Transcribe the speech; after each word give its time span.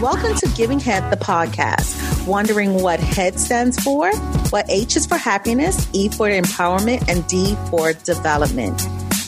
Welcome 0.00 0.36
to 0.36 0.52
Giving 0.56 0.78
Head, 0.78 1.10
the 1.10 1.16
podcast. 1.16 2.24
Wondering 2.24 2.74
what 2.74 3.00
HEAD 3.00 3.40
stands 3.40 3.82
for? 3.82 4.14
What 4.50 4.66
H 4.68 4.96
is 4.96 5.06
for 5.06 5.16
happiness, 5.16 5.88
E 5.92 6.08
for 6.08 6.28
empowerment, 6.28 7.08
and 7.08 7.26
D 7.26 7.56
for 7.68 7.94
development. 7.94 8.78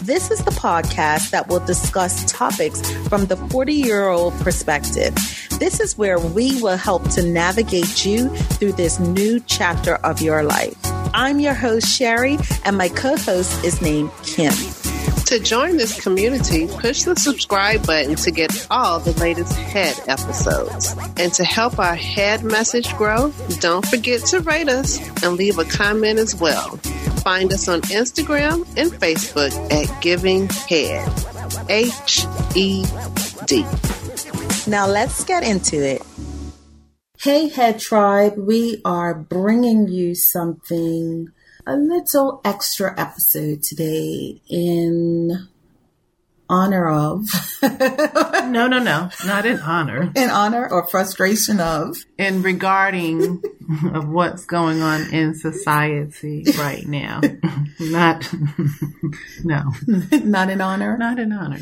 This 0.03 0.31
is 0.31 0.45
the 0.45 0.53
podcast 0.53 1.31
that 1.31 1.49
will 1.49 1.59
discuss 1.59 2.25
topics 2.31 2.89
from 3.09 3.27
the 3.27 3.37
40 3.37 3.75
year 3.75 4.07
old 4.07 4.33
perspective. 4.35 5.13
This 5.59 5.81
is 5.81 5.99
where 5.99 6.21
we 6.21 6.63
will 6.63 6.77
help 6.77 7.11
to 7.11 7.23
navigate 7.25 8.07
you 8.07 8.29
through 8.29 8.75
this 8.75 9.01
new 9.01 9.41
chapter 9.41 9.97
of 9.97 10.21
your 10.21 10.45
life. 10.45 10.77
I'm 11.15 11.41
your 11.41 11.55
host, 11.55 11.89
Sherry, 11.89 12.39
and 12.65 12.79
my 12.79 12.89
co 12.89 13.17
host 13.17 13.65
is 13.65 13.83
named 13.83 14.13
Kim. 14.23 14.53
To 15.29 15.39
join 15.39 15.77
this 15.77 16.01
community, 16.01 16.67
push 16.67 17.03
the 17.03 17.15
subscribe 17.15 17.87
button 17.87 18.15
to 18.15 18.31
get 18.31 18.67
all 18.71 18.99
the 18.99 19.13
latest 19.21 19.53
head 19.53 19.95
episodes. 20.09 20.97
And 21.19 21.31
to 21.35 21.45
help 21.45 21.79
our 21.79 21.95
head 21.95 22.45
message 22.45 22.97
grow, 22.97 23.31
don't 23.61 23.85
forget 23.85 24.23
to 24.29 24.41
rate 24.41 24.71
us 24.71 24.99
and 25.23 25.37
leave 25.37 25.59
a 25.59 25.67
comment 25.67 26.19
as 26.19 26.35
well. 26.35 26.79
Find 27.21 27.53
us 27.53 27.69
on 27.69 27.83
Instagram 27.83 28.67
and 28.79 28.91
Facebook 28.91 29.53
at 29.71 30.01
Giving 30.01 30.49
Head. 30.49 31.07
H 31.69 32.25
E 32.55 32.87
D. 33.45 33.67
Now 34.67 34.87
let's 34.87 35.25
get 35.25 35.43
into 35.43 35.77
it. 35.77 36.01
Hey, 37.21 37.51
Head 37.51 37.81
Tribe, 37.81 38.39
we 38.39 38.81
are 38.83 39.13
bringing 39.13 39.89
you 39.89 40.15
something 40.15 41.29
a 41.69 41.77
little 41.77 42.41
extra 42.47 42.99
episode 42.99 43.63
today 43.63 44.41
in 44.49 45.47
honor 46.49 46.89
of. 46.89 47.27
no, 47.63 48.67
no, 48.67 48.79
no, 48.79 49.11
not 49.27 49.45
in 49.45 49.61
honor. 49.61 50.11
In 50.17 50.31
honor 50.31 50.67
or 50.67 50.89
frustration 50.89 51.61
of. 51.61 51.99
In 52.17 52.41
regarding 52.41 53.43
of 53.93 54.09
what's 54.09 54.47
going 54.47 54.81
on 54.81 55.13
in 55.13 55.35
society 55.35 56.45
right 56.57 56.87
now. 56.87 57.21
not, 57.81 58.33
no. 59.45 59.75
Not 60.11 60.49
in 60.49 60.63
honor? 60.63 60.97
Not 60.97 61.19
in 61.19 61.33
honor, 61.33 61.59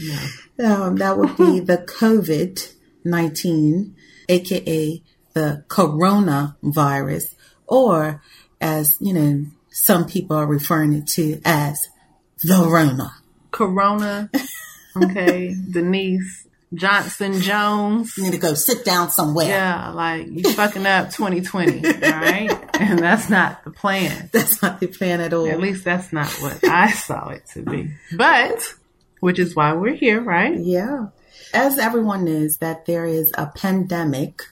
no. 0.56 0.73
Um, 0.73 0.97
that 0.98 1.19
would 1.19 1.36
be 1.36 1.58
the 1.58 1.78
COVID 1.78 2.75
19, 3.05 3.97
aka 4.28 5.02
the 5.34 5.64
coronavirus, 5.67 7.34
or 7.67 8.23
as, 8.61 8.97
you 9.00 9.12
know, 9.12 9.47
some 9.77 10.06
people 10.06 10.34
are 10.34 10.46
referring 10.46 10.94
it 10.94 11.06
to 11.06 11.38
as 11.44 11.78
the 12.42 12.66
Rona. 12.66 13.12
Corona. 13.50 14.30
Okay. 14.96 15.55
Denise 15.70 16.48
Johnson 16.72 17.42
Jones. 17.42 18.16
You 18.16 18.24
need 18.24 18.33
to 18.33 18.38
go 18.38 18.55
sit 18.55 18.86
down 18.86 19.10
somewhere. 19.10 19.48
Yeah, 19.48 19.91
like 19.91 20.28
you 20.28 20.50
fucking 20.55 20.86
up 20.86 21.10
2020, 21.10 21.86
all 21.86 21.92
right? 22.00 22.62
And 22.80 22.98
that's 22.98 23.28
not 23.28 23.64
the 23.64 23.70
plan. 23.70 24.30
That's 24.33 24.62
not 24.62 24.80
the 24.80 24.86
plan 24.86 25.20
at 25.20 25.34
all. 25.34 25.46
At 25.46 25.60
least 25.60 25.84
that's 25.84 26.11
not 26.11 26.30
what 26.40 26.64
I 26.64 26.90
saw 26.92 27.28
it 27.28 27.46
to 27.52 27.62
be. 27.62 27.90
But, 28.16 28.62
which 29.20 29.38
is 29.38 29.55
why 29.55 29.74
we're 29.74 29.94
here, 29.94 30.22
right? 30.22 30.58
Yeah. 30.58 31.08
As 31.52 31.78
everyone 31.78 32.24
knows 32.24 32.58
that 32.58 32.86
there 32.86 33.05
is 33.05 33.30
a 33.36 33.46
pandemic 33.46 34.42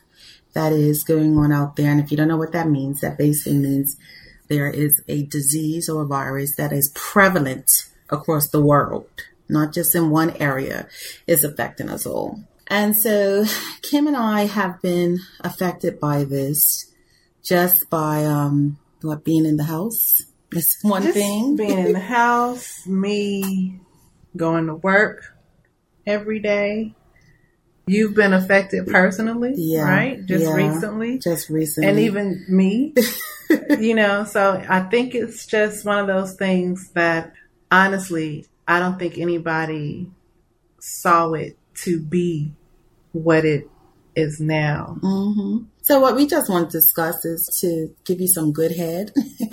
that 0.53 0.72
is 0.72 1.03
going 1.03 1.36
on 1.38 1.50
out 1.50 1.77
there. 1.77 1.91
And 1.91 2.00
if 2.00 2.11
you 2.11 2.16
don't 2.16 2.28
know 2.28 2.36
what 2.36 2.53
that 2.53 2.69
means, 2.69 3.00
that 3.00 3.19
basically 3.19 3.59
means 3.59 3.98
there 4.48 4.70
is 4.70 5.03
a 5.09 5.25
disease 5.25 5.89
or 5.89 6.03
a 6.03 6.06
virus 6.06 6.56
that 6.56 6.73
is 6.73 6.92
prevalent 6.95 7.70
across 8.11 8.48
the 8.48 8.62
world, 8.62 9.09
not 9.48 9.73
just 9.73 9.95
in 9.95 10.11
one 10.11 10.31
area, 10.37 10.89
is 11.27 11.45
affecting 11.45 11.89
us 11.89 12.06
all. 12.06 12.45
And 12.67 12.97
so 12.97 13.45
Kim 13.83 14.06
and 14.06 14.17
I 14.17 14.47
have 14.47 14.81
been 14.81 15.20
affected 15.41 16.00
by 16.00 16.25
this 16.25 16.91
just 17.42 17.91
by 17.91 18.25
um, 18.25 18.78
what 19.03 19.25
being 19.25 19.44
in 19.44 19.56
the 19.56 19.65
house. 19.65 20.22
It's 20.50 20.82
one 20.82 21.03
just 21.03 21.15
thing. 21.15 21.56
Being 21.56 21.78
in 21.78 21.93
the 21.93 22.00
house, 22.19 22.87
me 22.87 23.81
going 24.37 24.66
to 24.66 24.75
work 24.75 25.37
every 26.06 26.41
day. 26.41 26.94
You've 27.87 28.15
been 28.15 28.33
affected 28.33 28.87
personally, 28.87 29.53
Yeah, 29.56 29.83
right? 29.83 30.25
Just 30.25 30.45
yeah. 30.45 30.55
recently. 30.55 31.19
Just 31.19 31.50
recently. 31.50 31.89
and 31.91 31.99
even 32.00 32.45
me 32.49 32.95
you 33.78 33.95
know 33.95 34.25
so 34.25 34.62
i 34.71 34.81
think 34.81 35.15
it's 35.15 35.47
just 35.47 35.84
one 35.84 35.99
of 35.99 36.06
those 36.06 36.34
things 36.34 36.91
that 36.94 37.33
honestly 37.71 38.47
i 38.67 38.78
don't 38.78 38.99
think 38.99 39.19
anybody 39.19 40.11
saw 40.81 41.33
it 41.34 41.59
to 41.75 42.00
be 42.00 42.53
what 43.12 43.44
it 43.44 43.69
is 44.17 44.41
now 44.41 44.97
hmm 45.03 45.59
So 45.84 46.00
what 46.00 46.17
we 46.17 46.27
just 46.27 46.49
want 46.50 46.71
to 46.71 46.78
discuss 46.78 47.25
is 47.27 47.47
to 47.61 47.95
give 48.06 48.19
you 48.21 48.27
some 48.27 48.53
good 48.53 48.75
head 48.75 49.12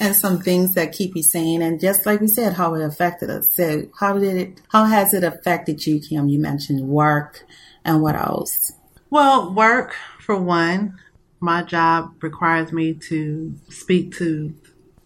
and 0.00 0.14
some 0.16 0.40
things 0.40 0.74
that 0.74 0.90
keep 0.92 1.14
you 1.14 1.22
sane. 1.22 1.62
And 1.62 1.80
just 1.80 2.04
like 2.04 2.20
we 2.20 2.26
said, 2.26 2.54
how 2.54 2.74
it 2.74 2.82
affected 2.84 3.30
us. 3.30 3.48
So 3.54 3.84
how 3.98 4.18
did 4.18 4.36
it, 4.36 4.60
how 4.70 4.84
has 4.86 5.14
it 5.14 5.22
affected 5.22 5.86
you, 5.86 6.00
Kim? 6.00 6.28
You 6.28 6.40
mentioned 6.40 6.88
work 6.88 7.44
and 7.84 8.02
what 8.02 8.16
else? 8.16 8.72
well 9.10 9.52
work 9.52 9.94
for 10.20 10.40
one 10.40 10.98
my 11.38 11.62
job 11.62 12.14
requires 12.22 12.72
me 12.72 12.94
to 12.94 13.54
speak 13.68 14.16
to 14.16 14.54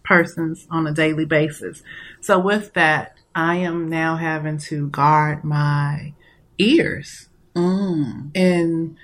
persons 0.03 0.65
on 0.71 0.87
a 0.87 0.93
daily 0.93 1.25
basis 1.25 1.83
so 2.21 2.39
with 2.39 2.71
that 2.73 3.17
i 3.35 3.55
am 3.57 3.89
now 3.89 4.15
having 4.15 4.57
to 4.57 4.87
guard 4.89 5.43
my 5.43 6.13
ears 6.57 7.27
Mm. 7.55 8.29
in 8.35 8.97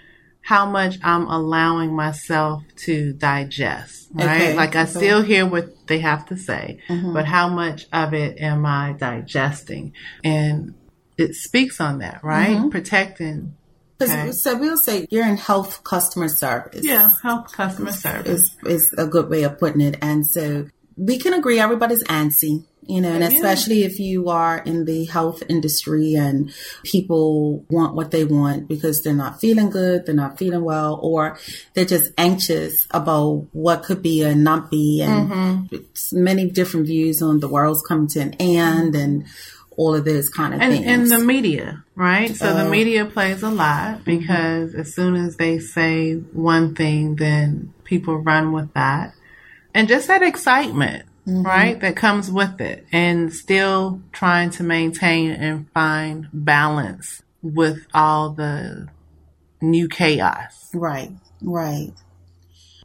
how 0.44 0.66
much 0.70 1.00
I'm 1.04 1.26
allowing 1.28 1.96
myself 1.96 2.64
to 2.86 3.14
digest, 3.14 4.10
right? 4.14 4.26
Okay, 4.26 4.56
Like 4.56 4.76
I 4.76 4.86
still 4.86 5.22
hear 5.22 5.46
what 5.46 5.88
they 5.88 6.00
have 6.00 6.26
to 6.28 6.38
say, 6.38 6.80
Mhm. 6.90 7.14
but 7.14 7.26
how 7.26 7.48
much 7.48 7.88
of 7.94 8.14
it 8.14 8.40
am 8.40 8.66
I 8.66 8.94
digesting? 9.00 9.94
And 10.24 10.74
it 11.18 11.34
speaks 11.36 11.80
on 11.80 12.00
that, 12.00 12.24
right? 12.24 12.58
Mhm. 12.58 12.72
Protecting. 12.72 13.54
Okay. 14.02 14.32
So 14.34 14.58
we'll 14.58 14.78
say 14.78 15.08
you're 15.10 15.26
in 15.26 15.38
health 15.38 15.84
customer 15.86 16.28
service. 16.28 16.84
Yeah, 16.84 17.10
health 17.24 17.52
customer 17.54 17.94
service. 17.94 18.44
is 18.44 18.58
is 18.66 18.96
a 18.98 19.08
good 19.08 19.30
way 19.30 19.44
of 19.44 19.58
putting 19.60 19.80
it. 19.80 19.98
And 20.02 20.28
so 20.28 20.66
we 20.98 21.18
can 21.18 21.34
agree 21.34 21.60
everybody's 21.60 22.04
antsy, 22.06 22.66
you 22.86 23.00
know, 23.02 23.12
and 23.12 23.24
especially 23.24 23.84
if 23.84 24.00
you 24.00 24.30
are 24.30 24.58
in 24.60 24.86
the 24.86 25.06
health 25.06 25.42
industry 25.50 26.16
and 26.16 26.54
people 26.84 27.64
want 27.70 27.96
what 27.96 28.12
they 28.12 28.26
want 28.26 28.68
because 28.68 29.02
they're 29.04 29.14
not 29.14 29.40
feeling 29.40 29.70
good, 29.70 30.06
they're 30.06 30.14
not 30.16 30.38
feeling 30.38 30.64
well, 30.64 31.00
or 31.02 31.38
they're 31.74 31.86
just 31.86 32.12
anxious 32.18 32.86
about 32.92 33.48
what 33.54 33.84
could 33.84 34.02
be 34.02 34.22
and 34.24 34.44
not 34.44 34.70
be, 34.70 35.02
and 35.02 35.70
it's 35.72 36.12
many 36.14 36.50
different 36.50 36.86
views 36.88 37.22
on 37.22 37.40
the 37.40 37.48
world's 37.48 37.82
coming 37.88 38.08
to 38.08 38.20
an 38.20 38.34
end 38.40 38.96
and 38.96 39.26
all 39.76 39.96
of 39.96 40.06
those 40.06 40.30
kind 40.30 40.54
of 40.54 40.62
and 40.62 40.72
things. 40.74 40.86
and 40.86 41.10
the 41.10 41.26
media, 41.26 41.84
right? 41.96 42.36
So 42.36 42.54
the 42.54 42.68
Uh, 42.68 42.70
media 42.70 43.06
plays 43.06 43.42
a 43.42 43.50
lot 43.50 44.06
because 44.06 44.76
as 44.76 44.94
soon 44.94 45.16
as 45.16 45.38
they 45.38 45.58
say 45.58 46.14
one 46.34 46.76
thing, 46.76 47.16
then 47.16 47.74
people 47.84 48.18
run 48.18 48.52
with 48.52 48.72
that, 48.76 49.16
and 49.74 49.88
just 49.88 50.08
that 50.08 50.22
excitement, 50.22 51.06
mm-hmm. 51.28 51.44
right, 51.44 51.80
that 51.80 51.96
comes 51.96 52.32
with 52.32 52.62
it, 52.62 52.86
and 52.92 53.34
still 53.34 54.02
trying 54.12 54.50
to 54.52 54.64
maintain 54.64 55.32
and 55.32 55.70
find 55.72 56.28
balance 56.34 57.22
with 57.42 57.86
all 57.94 58.32
the 58.32 58.88
new 59.62 59.88
chaos. 59.88 60.70
Right, 60.74 61.12
right. 61.42 61.92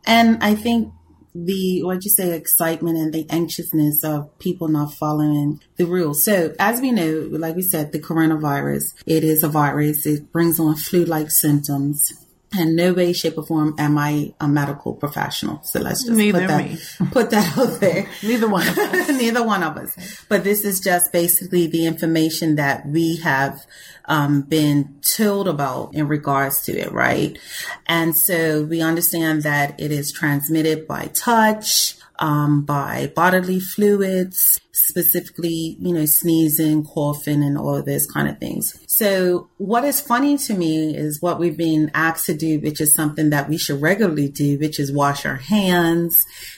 And 0.06 0.42
I 0.42 0.54
think 0.54 0.92
the 1.34 1.82
what 1.82 2.04
you 2.04 2.10
say 2.10 2.34
excitement 2.34 2.96
and 2.96 3.12
the 3.12 3.28
anxiousness 3.30 4.02
of 4.02 4.36
people 4.38 4.68
not 4.68 4.94
following 4.94 5.60
the 5.76 5.86
rules. 5.86 6.24
So 6.24 6.54
as 6.58 6.80
we 6.80 6.90
know, 6.90 7.28
like 7.30 7.56
we 7.56 7.62
said, 7.62 7.92
the 7.92 8.00
coronavirus, 8.00 8.82
it 9.06 9.24
is 9.24 9.42
a 9.42 9.48
virus. 9.48 10.06
It 10.06 10.32
brings 10.32 10.58
on 10.58 10.76
flu-like 10.76 11.30
symptoms. 11.30 12.12
In 12.58 12.76
no 12.76 12.94
way, 12.94 13.12
shape, 13.12 13.36
or 13.36 13.44
form 13.44 13.74
am 13.78 13.98
I 13.98 14.32
a 14.40 14.48
medical 14.48 14.94
professional. 14.94 15.60
So 15.64 15.80
let's 15.80 16.04
just 16.04 16.16
Neither 16.16 16.40
put 16.40 16.48
that 16.48 16.64
me. 16.64 16.78
put 17.12 17.30
that 17.30 17.58
out 17.58 17.78
there. 17.80 18.08
Neither 18.22 18.48
one 18.48 18.66
of 18.66 18.78
us. 18.78 19.08
Neither 19.10 19.44
one 19.44 19.62
of 19.62 19.76
us. 19.76 20.24
But 20.30 20.44
this 20.44 20.64
is 20.64 20.80
just 20.80 21.12
basically 21.12 21.66
the 21.66 21.84
information 21.84 22.56
that 22.56 22.86
we 22.86 23.16
have 23.16 23.66
um, 24.06 24.40
been 24.42 24.98
told 25.02 25.46
about 25.46 25.94
in 25.94 26.08
regards 26.08 26.62
to 26.62 26.72
it, 26.72 26.90
right? 26.90 27.38
And 27.86 28.16
so 28.16 28.64
we 28.64 28.80
understand 28.80 29.42
that 29.42 29.78
it 29.78 29.92
is 29.92 30.10
transmitted 30.10 30.88
by 30.88 31.10
touch, 31.12 31.97
um, 32.18 32.62
by 32.62 33.12
bodily 33.14 33.60
fluids, 33.60 34.60
specifically, 34.72 35.76
you 35.80 35.92
know, 35.92 36.04
sneezing, 36.04 36.84
coughing, 36.84 37.42
and 37.42 37.58
all 37.58 37.76
of 37.76 37.84
those 37.84 38.06
kind 38.06 38.28
of 38.28 38.38
things. 38.38 38.84
So 38.86 39.48
what 39.58 39.84
is 39.84 40.00
funny 40.00 40.38
to 40.38 40.54
me 40.54 40.96
is 40.96 41.22
what 41.22 41.38
we've 41.38 41.56
been 41.56 41.90
asked 41.94 42.26
to 42.26 42.34
do, 42.34 42.60
which 42.60 42.80
is 42.80 42.94
something 42.94 43.30
that 43.30 43.48
we 43.48 43.58
should 43.58 43.80
regularly 43.80 44.28
do, 44.28 44.58
which 44.58 44.78
is 44.78 44.92
wash 44.92 45.26
our 45.26 45.36
hands, 45.36 46.16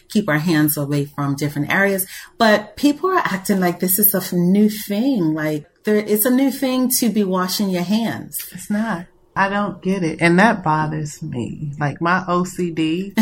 keep 0.09 0.29
our 0.29 0.39
hands 0.39 0.77
away 0.77 1.07
from 1.07 1.37
different 1.37 1.73
areas. 1.73 2.07
But 2.39 2.77
people 2.77 3.11
are 3.11 3.19
acting 3.19 3.61
like 3.61 3.81
this 3.81 3.99
is 3.99 4.15
a 4.15 4.37
new 4.37 4.69
thing. 4.69 5.35
Like 5.35 5.67
there, 5.85 5.97
it's 5.97 6.25
a 6.25 6.31
new 6.31 6.51
thing 6.51 6.91
to 6.99 7.11
be 7.11 7.25
washing 7.25 7.71
your 7.71 7.83
hands. 7.83 8.49
It's 8.53 8.71
not. 8.71 9.07
I 9.37 9.49
don't 9.49 9.81
get 9.81 10.03
it. 10.03 10.21
And 10.21 10.39
that 10.39 10.63
bothers 10.63 11.23
me. 11.23 11.73
Like 11.79 12.01
my 12.01 12.21
OCD. 12.29 13.15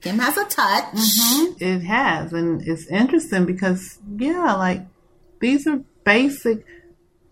Kim 0.00 0.18
has 0.18 0.36
a 0.36 0.44
touch. 0.44 0.94
Mm-hmm. 0.94 1.64
It 1.64 1.80
has. 1.80 2.32
And 2.32 2.66
it's 2.66 2.86
interesting 2.86 3.46
because, 3.46 3.98
yeah, 4.16 4.54
like 4.54 4.86
these 5.40 5.66
are 5.66 5.80
basic 6.04 6.64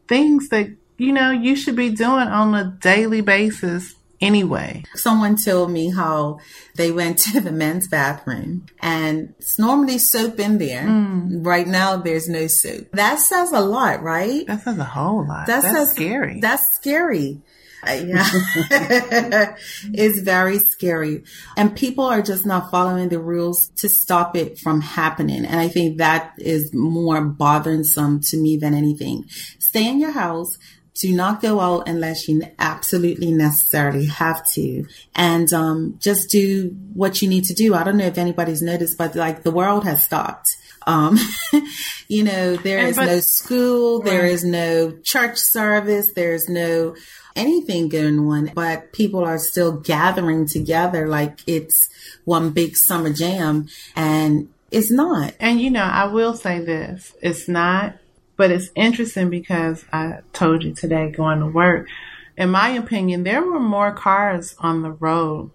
things 0.08 0.48
that, 0.48 0.70
you 0.96 1.12
know, 1.12 1.30
you 1.30 1.54
should 1.54 1.76
be 1.76 1.90
doing 1.90 2.28
on 2.28 2.54
a 2.54 2.76
daily 2.80 3.20
basis 3.20 3.94
anyway. 4.20 4.84
Someone 4.94 5.36
told 5.36 5.70
me 5.70 5.90
how 5.90 6.38
they 6.76 6.90
went 6.90 7.18
to 7.32 7.40
the 7.40 7.52
men's 7.52 7.88
bathroom 7.88 8.66
and 8.80 9.34
it's 9.38 9.58
normally 9.58 9.98
soap 9.98 10.38
in 10.38 10.58
there. 10.58 10.84
Mm. 10.84 11.44
Right 11.44 11.66
now, 11.66 11.96
there's 11.96 12.28
no 12.28 12.46
soap. 12.46 12.90
That 12.92 13.18
says 13.18 13.52
a 13.52 13.60
lot, 13.60 14.02
right? 14.02 14.46
That 14.46 14.62
says 14.62 14.78
a 14.78 14.84
whole 14.84 15.26
lot. 15.26 15.46
That 15.46 15.62
that's 15.62 15.74
says, 15.74 15.90
scary. 15.92 16.40
That's 16.40 16.76
scary. 16.76 17.42
Uh, 17.86 17.92
yeah. 17.92 18.26
it's 19.94 20.20
very 20.20 20.58
scary. 20.58 21.22
And 21.56 21.76
people 21.76 22.04
are 22.04 22.22
just 22.22 22.44
not 22.44 22.70
following 22.70 23.08
the 23.08 23.20
rules 23.20 23.70
to 23.76 23.88
stop 23.88 24.36
it 24.36 24.58
from 24.58 24.80
happening. 24.80 25.44
And 25.44 25.60
I 25.60 25.68
think 25.68 25.98
that 25.98 26.32
is 26.38 26.74
more 26.74 27.20
bothersome 27.22 28.20
to 28.20 28.36
me 28.36 28.56
than 28.56 28.74
anything. 28.74 29.26
Stay 29.58 29.88
in 29.88 30.00
your 30.00 30.10
house 30.10 30.58
do 31.00 31.14
not 31.14 31.40
go 31.40 31.60
out 31.60 31.88
unless 31.88 32.28
you 32.28 32.42
absolutely 32.58 33.32
necessarily 33.32 34.06
have 34.06 34.46
to. 34.50 34.86
And 35.14 35.52
um, 35.52 35.96
just 36.00 36.30
do 36.30 36.76
what 36.92 37.22
you 37.22 37.28
need 37.28 37.44
to 37.44 37.54
do. 37.54 37.74
I 37.74 37.84
don't 37.84 37.96
know 37.96 38.06
if 38.06 38.18
anybody's 38.18 38.62
noticed, 38.62 38.98
but 38.98 39.14
like 39.14 39.42
the 39.42 39.50
world 39.50 39.84
has 39.84 40.02
stopped. 40.02 40.56
Um, 40.86 41.18
you 42.08 42.24
know, 42.24 42.56
there 42.56 42.78
and 42.78 42.88
is 42.88 42.96
but, 42.96 43.06
no 43.06 43.20
school, 43.20 44.00
right. 44.00 44.10
there 44.10 44.26
is 44.26 44.42
no 44.42 44.92
church 45.02 45.36
service, 45.36 46.12
there's 46.14 46.48
no 46.48 46.96
anything 47.36 47.88
going 47.88 48.18
on, 48.18 48.50
but 48.54 48.92
people 48.92 49.22
are 49.22 49.38
still 49.38 49.72
gathering 49.72 50.46
together 50.46 51.06
like 51.06 51.38
it's 51.46 51.88
one 52.24 52.50
big 52.50 52.76
summer 52.76 53.12
jam 53.12 53.68
and 53.94 54.48
it's 54.70 54.90
not. 54.90 55.34
And 55.38 55.60
you 55.60 55.70
know, 55.70 55.82
I 55.82 56.06
will 56.06 56.34
say 56.34 56.60
this, 56.60 57.14
it's 57.22 57.48
not 57.48 57.94
but 58.38 58.52
it's 58.52 58.70
interesting 58.76 59.28
because 59.28 59.84
I 59.92 60.20
told 60.32 60.62
you 60.62 60.72
today 60.72 61.10
going 61.10 61.40
to 61.40 61.46
work, 61.46 61.88
in 62.36 62.50
my 62.50 62.70
opinion, 62.70 63.24
there 63.24 63.42
were 63.42 63.58
more 63.58 63.92
cars 63.92 64.54
on 64.60 64.82
the 64.82 64.92
road 64.92 65.50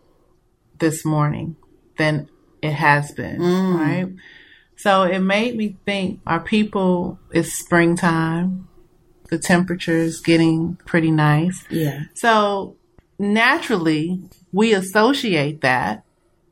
this 0.80 1.06
morning 1.06 1.56
than 1.97 2.30
it 2.62 2.74
has 2.74 3.12
been, 3.13 3.39
mm. 3.39 3.80
right? 3.80 4.13
So 4.75 5.03
it 5.03 5.19
made 5.19 5.56
me 5.56 5.77
think 5.85 6.19
are 6.27 6.41
people, 6.41 7.18
it's 7.31 7.53
springtime, 7.53 8.68
the 9.29 9.39
temperature 9.39 9.95
is 9.95 10.19
getting 10.19 10.75
pretty 10.86 11.09
nice. 11.09 11.63
Yeah. 11.69 12.03
So 12.15 12.75
naturally, 13.18 14.19
we 14.51 14.74
associate 14.74 15.62
that 15.62 16.03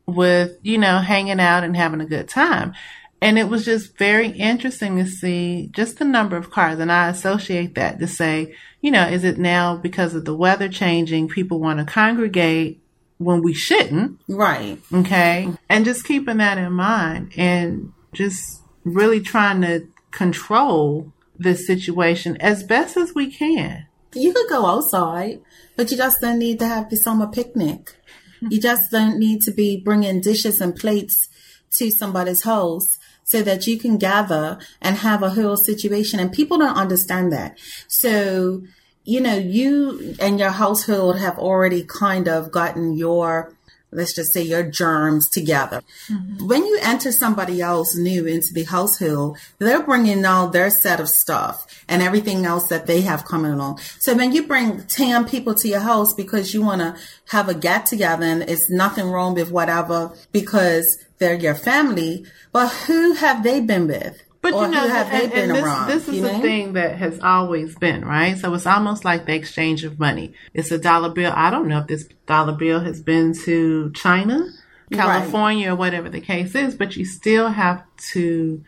with, 0.06 0.58
you 0.62 0.78
know, 0.78 1.00
hanging 1.00 1.42
out 1.42 1.66
and 1.66 1.76
having 1.76 2.00
a 2.00 2.06
good 2.06 2.30
time. 2.30 2.74
And 3.22 3.38
it 3.38 3.50
was 3.50 3.66
just 3.66 3.98
very 3.98 4.30
interesting 4.30 4.98
to 4.98 5.06
see 5.06 5.70
just 5.72 6.00
the 6.00 6.06
number 6.06 6.38
of 6.38 6.50
cars. 6.50 6.80
And 6.80 6.92
I 6.92 7.08
associate 7.10 7.76
that 7.76 8.00
to 8.00 8.08
say, 8.08 8.56
you 8.82 8.90
know, 8.90 9.08
is 9.08 9.24
it 9.24 9.38
now 9.38 9.78
because 9.78 10.16
of 10.16 10.26
the 10.26 10.36
weather 10.36 10.68
changing, 10.68 11.28
people 11.28 11.60
want 11.60 11.80
to 11.80 11.86
congregate 11.86 12.82
when 13.20 13.44
we 13.44 13.54
shouldn't? 13.54 14.20
Right. 14.28 14.80
Okay. 14.92 15.54
And 15.70 15.86
just 15.86 16.04
keeping 16.04 16.38
that 16.38 16.58
in 16.58 16.72
mind 16.74 17.34
and 17.38 17.94
just 18.12 18.64
really 18.84 19.22
trying 19.22 19.62
to 19.62 19.88
control 20.10 21.14
this 21.38 21.68
situation 21.68 22.38
as 22.38 22.64
best 22.64 22.98
as 22.98 23.14
we 23.14 23.32
can. 23.32 23.86
You 24.14 24.34
could 24.34 24.50
go 24.50 24.66
outside, 24.66 25.42
but 25.76 25.92
you 25.92 25.98
just 25.98 26.18
don't 26.22 26.40
need 26.40 26.58
to 26.60 26.68
have 26.68 26.90
the 26.90 26.98
summer 26.98 27.28
picnic. 27.28 27.96
You 28.42 28.60
just 28.60 28.90
don't 28.90 29.20
need 29.20 29.42
to 29.44 29.52
be 29.52 29.80
bringing 29.80 30.22
dishes 30.22 30.60
and 30.60 30.76
plates 30.76 31.30
to 31.78 31.92
somebody's 31.92 32.44
house 32.44 32.98
so 33.24 33.42
that 33.42 33.68
you 33.68 33.78
can 33.78 33.98
gather 33.98 34.60
and 34.82 34.98
have 34.98 35.24
a 35.24 35.32
whole 35.32 35.58
situation. 35.58 36.20
And 36.20 36.32
people 36.32 36.58
don't 36.58 36.76
understand 36.76 37.32
that. 37.32 37.58
So, 37.88 38.64
you 39.04 39.22
know, 39.22 39.38
you 39.38 40.16
and 40.20 40.40
your 40.40 40.52
household 40.52 41.18
have 41.20 41.38
already 41.40 41.84
kind 41.84 42.28
of 42.28 42.52
gotten 42.52 42.94
your 42.94 43.54
let's 43.92 44.14
just 44.14 44.34
say 44.34 44.42
your 44.42 44.64
germs 44.64 45.30
together. 45.30 45.82
Mm-hmm. 46.08 46.48
When 46.48 46.66
you 46.66 46.80
enter 46.82 47.12
somebody 47.12 47.62
else 47.62 47.96
new 47.96 48.26
into 48.26 48.54
the 48.54 48.64
household, 48.64 49.38
they're 49.60 49.84
bringing 49.84 50.26
all 50.26 50.48
their 50.48 50.70
set 50.70 51.00
of 51.00 51.10
stuff 51.10 51.84
and 51.88 52.02
everything 52.02 52.46
else 52.46 52.68
that 52.70 52.88
they 52.88 53.02
have 53.02 53.26
coming 53.26 53.52
along. 53.52 53.80
So 54.00 54.16
when 54.16 54.32
you 54.32 54.48
bring 54.48 54.84
10 54.84 55.28
people 55.28 55.54
to 55.56 55.68
your 55.68 55.82
house 55.82 56.14
because 56.14 56.54
you 56.54 56.62
want 56.62 56.82
to 56.82 56.96
have 57.30 57.50
a 57.50 57.54
get 57.54 57.86
together 57.86 58.26
and 58.26 58.44
it's 58.44 58.70
nothing 58.70 59.10
wrong 59.10 59.34
with 59.34 59.52
whatever 59.52 60.14
because 60.32 61.04
they're 61.22 61.36
your 61.36 61.56
family, 61.56 62.26
but 62.52 62.68
who 62.68 63.14
have 63.14 63.44
they 63.44 63.62
been 63.62 63.88
with? 63.88 64.22
But 64.42 64.54
or 64.54 64.66
you 64.66 64.72
know, 64.72 64.88
have 64.88 65.12
and, 65.12 65.22
they 65.22 65.28
been 65.34 65.50
this, 65.54 65.64
around? 65.64 65.88
This 65.88 66.08
is 66.08 66.22
the 66.22 66.34
know? 66.34 66.42
thing 66.42 66.74
that 66.74 66.98
has 66.98 67.20
always 67.22 67.76
been, 67.76 68.04
right? 68.04 68.36
So 68.38 68.52
it's 68.56 68.66
almost 68.66 69.06
like 69.06 69.28
the 69.28 69.36
exchange 69.36 69.84
of 69.84 70.00
money. 70.00 70.34
It's 70.56 70.72
a 70.72 70.80
dollar 70.80 71.10
bill. 71.10 71.32
I 71.34 71.52
don't 71.52 71.68
know 71.68 71.78
if 71.78 71.88
this 71.88 72.06
dollar 72.26 72.54
bill 72.54 72.80
has 72.80 73.00
been 73.02 73.36
to 73.46 73.92
China, 73.92 74.50
California, 74.92 75.68
right. 75.68 75.74
or 75.74 75.76
whatever 75.78 76.10
the 76.10 76.22
case 76.22 76.56
is, 76.56 76.74
but 76.74 76.98
you 76.98 77.06
still 77.06 77.50
have 77.50 77.84
to 78.14 78.64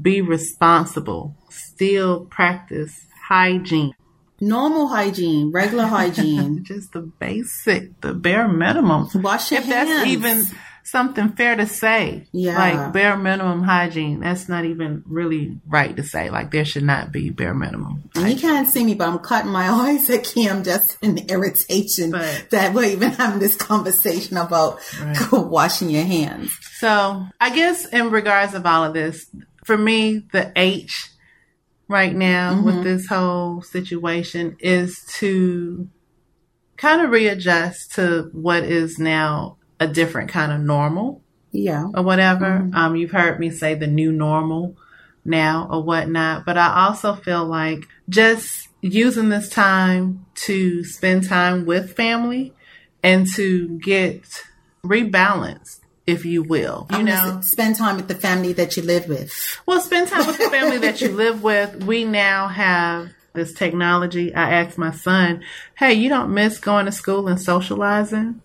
be 0.00 0.22
responsible, 0.22 1.36
still 1.50 2.24
practice 2.24 3.04
hygiene. 3.28 3.92
Normal 4.40 4.88
hygiene, 4.88 5.52
regular 5.52 5.84
hygiene. 5.98 6.64
Just 6.64 6.92
the 6.92 7.00
basic, 7.00 8.00
the 8.00 8.14
bare 8.14 8.48
minimum. 8.48 9.08
Wash 9.16 9.52
your 9.52 9.60
if 9.60 9.66
hands. 9.66 9.90
that's 9.90 10.08
even 10.08 10.44
something 10.90 11.30
fair 11.30 11.56
to 11.56 11.66
say. 11.66 12.26
Yeah. 12.32 12.56
Like 12.58 12.92
bare 12.92 13.16
minimum 13.16 13.62
hygiene. 13.62 14.20
That's 14.20 14.48
not 14.48 14.64
even 14.64 15.02
really 15.06 15.58
right 15.66 15.96
to 15.96 16.02
say. 16.02 16.30
Like 16.30 16.50
there 16.50 16.64
should 16.64 16.84
not 16.84 17.12
be 17.12 17.30
bare 17.30 17.54
minimum. 17.54 18.10
And 18.14 18.30
you 18.30 18.38
can't 18.38 18.68
see 18.68 18.84
me, 18.84 18.94
but 18.94 19.08
I'm 19.08 19.18
cutting 19.18 19.50
my 19.50 19.68
eyes 19.68 20.08
at 20.10 20.24
Kim 20.24 20.64
just 20.64 20.98
in 21.02 21.18
irritation 21.30 22.10
but, 22.10 22.46
that 22.50 22.74
we're 22.74 22.92
even 22.92 23.10
having 23.10 23.40
this 23.40 23.56
conversation 23.56 24.36
about 24.36 24.80
right. 25.00 25.32
washing 25.32 25.90
your 25.90 26.04
hands. 26.04 26.52
So 26.78 27.26
I 27.40 27.54
guess 27.54 27.86
in 27.86 28.10
regards 28.10 28.54
of 28.54 28.64
all 28.64 28.84
of 28.84 28.94
this, 28.94 29.26
for 29.64 29.76
me, 29.76 30.22
the 30.32 30.52
H 30.56 31.10
right 31.88 32.14
now 32.14 32.54
mm-hmm. 32.54 32.64
with 32.64 32.84
this 32.84 33.06
whole 33.06 33.62
situation 33.62 34.56
is 34.60 35.04
to 35.18 35.88
kind 36.78 37.02
of 37.02 37.10
readjust 37.10 37.92
to 37.96 38.30
what 38.32 38.62
is 38.62 38.98
now 38.98 39.57
a 39.80 39.86
different 39.86 40.30
kind 40.30 40.52
of 40.52 40.60
normal. 40.60 41.22
Yeah. 41.52 41.86
Or 41.94 42.02
whatever. 42.02 42.46
Mm-hmm. 42.46 42.74
Um, 42.74 42.96
you've 42.96 43.10
heard 43.10 43.40
me 43.40 43.50
say 43.50 43.74
the 43.74 43.86
new 43.86 44.12
normal 44.12 44.76
now 45.24 45.68
or 45.70 45.82
whatnot, 45.82 46.44
but 46.44 46.56
I 46.56 46.86
also 46.86 47.14
feel 47.14 47.44
like 47.44 47.86
just 48.08 48.68
using 48.80 49.28
this 49.28 49.48
time 49.48 50.26
to 50.34 50.84
spend 50.84 51.28
time 51.28 51.66
with 51.66 51.96
family 51.96 52.54
and 53.02 53.26
to 53.34 53.78
get 53.78 54.44
rebalanced, 54.84 55.80
if 56.06 56.24
you 56.24 56.42
will. 56.42 56.86
You 56.90 57.02
know, 57.02 57.40
spend 57.42 57.76
time 57.76 57.96
with 57.96 58.08
the 58.08 58.14
family 58.14 58.52
that 58.54 58.76
you 58.76 58.82
live 58.82 59.08
with. 59.08 59.32
Well, 59.66 59.80
spend 59.80 60.08
time 60.08 60.26
with 60.26 60.38
the 60.38 60.50
family 60.50 60.78
that 60.78 61.00
you 61.00 61.08
live 61.12 61.42
with. 61.42 61.84
We 61.84 62.04
now 62.04 62.48
have 62.48 63.10
this 63.34 63.52
technology. 63.52 64.34
I 64.34 64.54
asked 64.54 64.78
my 64.78 64.92
son, 64.92 65.42
Hey, 65.76 65.94
you 65.94 66.08
don't 66.08 66.34
miss 66.34 66.58
going 66.58 66.86
to 66.86 66.92
school 66.92 67.28
and 67.28 67.40
socializing? 67.40 68.42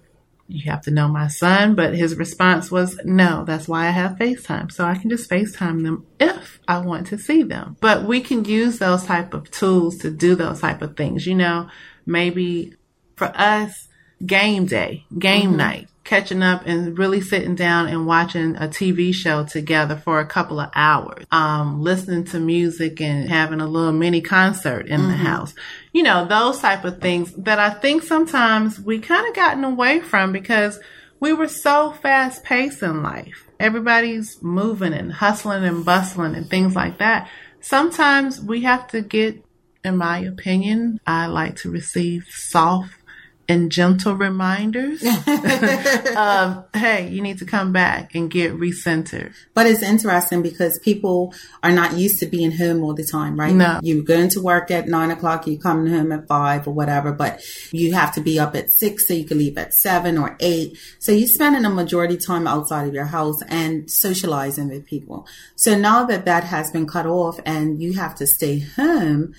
You 0.53 0.69
have 0.69 0.81
to 0.83 0.91
know 0.91 1.07
my 1.07 1.27
son, 1.27 1.73
but 1.73 1.95
his 1.95 2.15
response 2.15 2.69
was, 2.69 2.99
no, 3.03 3.43
that's 3.43 3.67
why 3.67 3.87
I 3.87 3.89
have 3.89 4.17
FaceTime. 4.17 4.71
So 4.71 4.85
I 4.85 4.95
can 4.95 5.09
just 5.09 5.27
FaceTime 5.27 5.83
them 5.83 6.05
if 6.19 6.59
I 6.67 6.77
want 6.77 7.07
to 7.07 7.17
see 7.17 7.41
them. 7.41 7.75
But 7.81 8.05
we 8.05 8.21
can 8.21 8.45
use 8.45 8.77
those 8.77 9.03
type 9.03 9.33
of 9.33 9.49
tools 9.49 9.97
to 9.99 10.11
do 10.11 10.35
those 10.35 10.61
type 10.61 10.83
of 10.83 10.95
things. 10.95 11.25
You 11.25 11.33
know, 11.33 11.69
maybe 12.05 12.75
for 13.15 13.31
us, 13.35 13.87
game 14.23 14.67
day, 14.67 15.05
game 15.17 15.49
mm-hmm. 15.49 15.57
night 15.57 15.89
catching 16.03 16.43
up 16.43 16.63
and 16.65 16.97
really 16.97 17.21
sitting 17.21 17.55
down 17.55 17.87
and 17.87 18.05
watching 18.05 18.55
a 18.57 18.67
TV 18.67 19.13
show 19.13 19.45
together 19.45 19.95
for 19.95 20.19
a 20.19 20.25
couple 20.25 20.59
of 20.59 20.69
hours, 20.75 21.25
um, 21.31 21.81
listening 21.81 22.25
to 22.25 22.39
music 22.39 22.99
and 22.99 23.29
having 23.29 23.61
a 23.61 23.67
little 23.67 23.93
mini 23.93 24.21
concert 24.21 24.85
in 24.87 24.99
mm-hmm. 24.99 25.11
the 25.11 25.17
house. 25.17 25.55
You 25.93 26.03
know, 26.03 26.25
those 26.25 26.59
type 26.59 26.83
of 26.83 26.99
things 26.99 27.31
that 27.33 27.59
I 27.59 27.69
think 27.69 28.03
sometimes 28.03 28.79
we 28.79 28.99
kind 28.99 29.27
of 29.27 29.35
gotten 29.35 29.63
away 29.63 29.99
from 30.01 30.31
because 30.31 30.79
we 31.19 31.33
were 31.33 31.47
so 31.47 31.91
fast 31.91 32.43
paced 32.43 32.83
in 32.83 33.01
life. 33.03 33.47
everybody's 33.59 34.41
moving 34.43 34.93
and 34.93 35.13
hustling 35.13 35.63
and 35.63 35.85
bustling 35.85 36.35
and 36.35 36.49
things 36.49 36.75
like 36.75 36.97
that. 36.97 37.29
Sometimes 37.61 38.41
we 38.41 38.63
have 38.63 38.87
to 38.89 39.01
get, 39.01 39.41
in 39.85 39.95
my 39.95 40.19
opinion, 40.19 40.99
I 41.07 41.27
like 41.27 41.55
to 41.57 41.71
receive 41.71 42.25
soft 42.27 42.93
and 43.47 43.71
gentle 43.71 44.15
reminders 44.15 45.03
of, 45.03 45.27
um, 46.15 46.63
hey, 46.73 47.09
you 47.09 47.21
need 47.21 47.39
to 47.39 47.45
come 47.45 47.73
back 47.73 48.15
and 48.15 48.31
get 48.31 48.53
recentered. 48.53 49.33
But 49.53 49.67
it's 49.67 49.81
interesting 49.81 50.41
because 50.41 50.79
people 50.79 51.33
are 51.61 51.71
not 51.71 51.97
used 51.97 52.19
to 52.19 52.25
being 52.25 52.51
home 52.51 52.83
all 52.83 52.93
the 52.93 53.05
time, 53.05 53.39
right? 53.39 53.53
No. 53.53 53.79
You're 53.83 54.03
going 54.03 54.29
to 54.29 54.41
work 54.41 54.71
at 54.71 54.87
nine 54.87 55.11
o'clock, 55.11 55.45
you 55.47 55.59
come 55.59 55.87
home 55.87 56.11
at 56.11 56.27
five 56.27 56.67
or 56.67 56.73
whatever, 56.73 57.11
but 57.11 57.41
you 57.71 57.93
have 57.93 58.13
to 58.15 58.21
be 58.21 58.39
up 58.39 58.55
at 58.55 58.71
six 58.71 59.07
so 59.07 59.13
you 59.13 59.25
can 59.25 59.37
leave 59.37 59.57
at 59.57 59.73
seven 59.73 60.17
or 60.17 60.37
eight. 60.39 60.77
So 60.99 61.11
you're 61.11 61.27
spending 61.27 61.65
a 61.65 61.69
majority 61.69 62.17
time 62.17 62.47
outside 62.47 62.87
of 62.87 62.93
your 62.93 63.05
house 63.05 63.41
and 63.47 63.89
socializing 63.89 64.69
with 64.69 64.85
people. 64.85 65.27
So 65.55 65.77
now 65.77 66.05
that 66.05 66.25
that 66.25 66.45
has 66.45 66.71
been 66.71 66.87
cut 66.87 67.05
off 67.05 67.39
and 67.45 67.81
you 67.81 67.93
have 67.93 68.15
to 68.15 68.27
stay 68.27 68.59
home, 68.59 69.33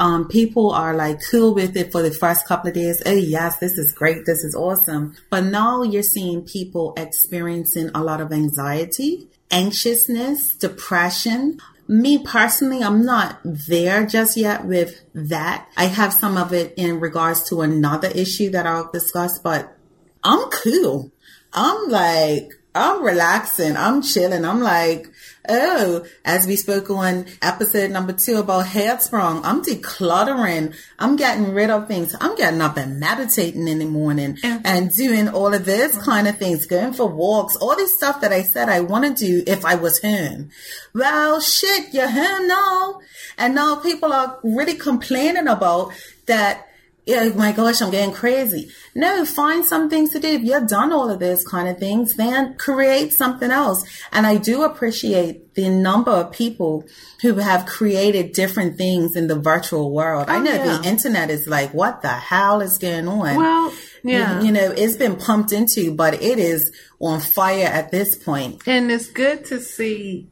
um, 0.00 0.28
people 0.28 0.70
are 0.70 0.94
like 0.94 1.20
cool 1.30 1.54
with 1.54 1.76
it 1.76 1.92
for 1.92 2.02
the 2.02 2.10
first 2.10 2.46
couple 2.46 2.68
of 2.68 2.74
days. 2.74 3.02
Oh, 3.04 3.12
yes, 3.12 3.58
this 3.58 3.72
is 3.72 3.92
great. 3.92 4.24
This 4.24 4.42
is 4.42 4.54
awesome. 4.54 5.14
But 5.28 5.44
now 5.44 5.82
you're 5.82 6.02
seeing 6.02 6.42
people 6.42 6.94
experiencing 6.96 7.90
a 7.94 8.02
lot 8.02 8.22
of 8.22 8.32
anxiety, 8.32 9.28
anxiousness, 9.50 10.56
depression. 10.56 11.60
Me 11.86 12.24
personally, 12.24 12.82
I'm 12.82 13.04
not 13.04 13.40
there 13.44 14.06
just 14.06 14.38
yet 14.38 14.64
with 14.64 15.02
that. 15.12 15.68
I 15.76 15.84
have 15.84 16.14
some 16.14 16.38
of 16.38 16.54
it 16.54 16.72
in 16.78 16.98
regards 16.98 17.46
to 17.50 17.60
another 17.60 18.08
issue 18.08 18.48
that 18.50 18.66
I'll 18.66 18.90
discuss, 18.90 19.38
but 19.38 19.76
I'm 20.24 20.48
cool. 20.48 21.12
I'm 21.52 21.90
like, 21.90 22.52
I'm 22.74 23.02
relaxing. 23.02 23.76
I'm 23.76 24.00
chilling. 24.00 24.44
I'm 24.44 24.60
like, 24.60 25.08
oh, 25.48 26.06
as 26.24 26.46
we 26.46 26.54
spoke 26.54 26.88
on 26.88 27.26
episode 27.42 27.90
number 27.90 28.12
two 28.12 28.36
about 28.36 28.66
Headsprung, 28.66 29.40
I'm 29.44 29.62
decluttering. 29.62 30.76
I'm 30.98 31.16
getting 31.16 31.52
rid 31.52 31.70
of 31.70 31.88
things. 31.88 32.14
I'm 32.20 32.36
getting 32.36 32.60
up 32.60 32.76
and 32.76 33.00
meditating 33.00 33.66
in 33.66 33.80
the 33.80 33.86
morning 33.86 34.38
and 34.44 34.92
doing 34.92 35.28
all 35.28 35.52
of 35.52 35.64
this 35.64 35.96
mm-hmm. 35.96 36.04
kind 36.04 36.28
of 36.28 36.38
things, 36.38 36.66
going 36.66 36.92
for 36.92 37.08
walks, 37.08 37.56
all 37.56 37.74
this 37.74 37.96
stuff 37.96 38.20
that 38.20 38.32
I 38.32 38.42
said 38.42 38.68
I 38.68 38.80
want 38.80 39.16
to 39.16 39.26
do 39.26 39.42
if 39.46 39.64
I 39.64 39.74
was 39.74 40.00
home. 40.00 40.50
Well, 40.94 41.40
shit, 41.40 41.92
you're 41.92 42.08
home 42.08 42.46
now. 42.46 43.00
And 43.36 43.56
now 43.56 43.76
people 43.76 44.12
are 44.12 44.38
really 44.44 44.74
complaining 44.74 45.48
about 45.48 45.92
that 46.26 46.69
yeah, 47.06 47.28
my 47.30 47.52
gosh, 47.52 47.80
I'm 47.80 47.90
getting 47.90 48.14
crazy. 48.14 48.70
No, 48.94 49.24
find 49.24 49.64
some 49.64 49.88
things 49.88 50.10
to 50.10 50.20
do. 50.20 50.28
If 50.28 50.42
you've 50.42 50.68
done 50.68 50.92
all 50.92 51.10
of 51.10 51.18
those 51.18 51.44
kind 51.44 51.68
of 51.68 51.78
things, 51.78 52.14
then 52.16 52.54
create 52.54 53.12
something 53.12 53.50
else. 53.50 53.84
And 54.12 54.26
I 54.26 54.36
do 54.36 54.62
appreciate 54.62 55.54
the 55.54 55.68
number 55.68 56.10
of 56.10 56.32
people 56.32 56.84
who 57.22 57.34
have 57.34 57.66
created 57.66 58.32
different 58.32 58.76
things 58.76 59.16
in 59.16 59.26
the 59.28 59.38
virtual 59.38 59.90
world. 59.90 60.26
Oh, 60.28 60.32
I 60.32 60.38
know 60.38 60.52
yeah. 60.52 60.78
the 60.78 60.88
internet 60.88 61.30
is 61.30 61.46
like, 61.46 61.72
what 61.72 62.02
the 62.02 62.08
hell 62.08 62.60
is 62.60 62.78
going 62.78 63.08
on? 63.08 63.36
Well, 63.36 63.72
yeah. 64.02 64.40
You, 64.40 64.46
you 64.46 64.52
know, 64.52 64.70
it's 64.70 64.96
been 64.96 65.16
pumped 65.16 65.52
into, 65.52 65.94
but 65.94 66.14
it 66.14 66.38
is 66.38 66.72
on 67.00 67.20
fire 67.20 67.66
at 67.66 67.90
this 67.90 68.16
point. 68.16 68.62
And 68.66 68.90
it's 68.90 69.08
good 69.10 69.44
to 69.46 69.60
see 69.60 70.28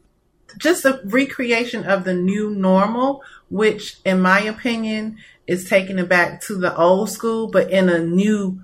just 0.59 0.85
a 0.85 1.01
recreation 1.05 1.85
of 1.85 2.05
the 2.05 2.15
new 2.15 2.51
normal, 2.51 3.23
which 3.51 3.97
in 4.05 4.21
my 4.21 4.41
opinion 4.41 5.19
is 5.49 5.69
taking 5.69 5.99
it 5.99 6.09
back 6.09 6.43
to 6.43 6.57
the 6.57 6.77
old 6.77 7.11
school, 7.11 7.51
but 7.51 7.71
in 7.71 7.89
a 7.89 7.99
new 7.99 8.61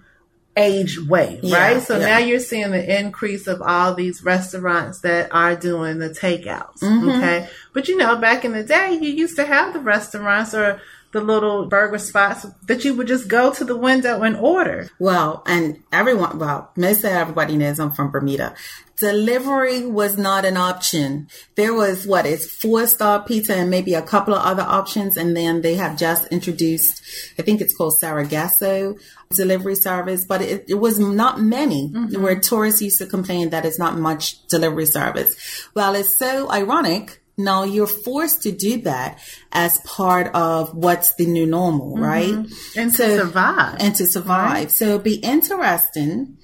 age 0.57 1.01
way, 1.01 1.41
yeah, 1.43 1.57
right? 1.57 1.83
So 1.83 1.99
yeah. 1.99 2.07
now 2.07 2.19
you're 2.19 2.39
seeing 2.39 2.71
the 2.71 3.01
increase 3.01 3.49
of 3.49 3.61
all 3.61 3.95
these 3.95 4.23
restaurants 4.23 5.01
that 5.01 5.35
are 5.35 5.57
doing 5.57 5.99
the 5.99 6.11
takeouts. 6.11 6.79
Mm-hmm. 6.79 7.09
Okay. 7.09 7.49
But 7.73 7.89
you 7.89 7.97
know, 7.97 8.17
back 8.17 8.45
in 8.45 8.53
the 8.53 8.63
day, 8.63 8.97
you 9.01 9.09
used 9.09 9.37
to 9.37 9.45
have 9.45 9.73
the 9.73 9.81
restaurants 9.81 10.55
or 10.55 10.81
the 11.15 11.21
little 11.21 11.67
burger 11.67 11.99
spots 11.99 12.45
that 12.67 12.85
you 12.85 12.93
would 12.93 13.07
just 13.07 13.29
go 13.29 13.55
to 13.55 13.65
the 13.65 13.77
window 13.77 14.23
and 14.23 14.37
order. 14.37 14.91
Well, 14.99 15.45
and 15.47 15.81
everyone, 15.93 16.41
well, 16.41 16.73
most 16.77 17.05
everybody 17.05 17.57
knows 17.57 17.79
I'm 17.79 17.93
from 17.93 18.11
Bermuda. 18.11 18.55
Delivery 18.99 19.87
was 19.87 20.19
not 20.19 20.45
an 20.45 20.57
option. 20.57 21.29
There 21.55 21.73
was 21.73 22.05
what 22.05 22.27
is 22.27 22.51
four 22.51 22.87
star 22.87 23.23
pizza 23.23 23.55
and 23.55 23.71
maybe 23.71 23.95
a 23.95 24.03
couple 24.03 24.35
of 24.35 24.43
other 24.43 24.63
options. 24.63 25.17
And 25.17 25.37
then 25.37 25.63
they 25.63 25.77
have 25.77 25.97
just 25.97 26.27
introduced, 26.29 27.03
I 27.39 27.43
think 27.43 27.61
it's 27.61 27.77
called 27.77 27.95
Saragasso 28.01 28.99
delivery 29.31 29.75
service, 29.77 30.25
but 30.25 30.43
it, 30.43 30.65
it 30.69 30.75
was 30.75 30.99
not 30.99 31.41
many 31.41 31.91
mm-hmm. 31.91 32.23
where 32.23 32.39
tourists 32.39 32.83
used 32.83 32.99
to 32.99 33.07
complain 33.07 33.51
that 33.51 33.65
it's 33.65 33.79
not 33.79 33.99
much 33.99 34.47
delivery 34.49 34.87
service. 34.87 35.69
Well, 35.75 35.95
it's 35.95 36.17
so 36.17 36.51
ironic 36.51 37.21
now 37.37 37.65
you're 37.65 37.87
forced 37.87 38.43
to 38.43 38.53
do 38.53 38.83
that 38.83 39.19
as 39.53 39.79
part 39.81 40.35
of 40.35 40.75
what's 40.75 41.15
the 41.15 41.27
new 41.27 41.47
normal, 41.47 41.95
mm-hmm. 41.95 42.03
right? 42.03 42.47
And 42.77 42.93
so, 42.93 43.07
to 43.07 43.19
survive. 43.19 43.77
And 43.81 43.95
to 43.97 44.07
survive. 44.07 44.53
Right. 44.53 44.71
So 44.71 44.85
it'd 44.87 45.03
be 45.03 45.17
interesting 45.17 46.39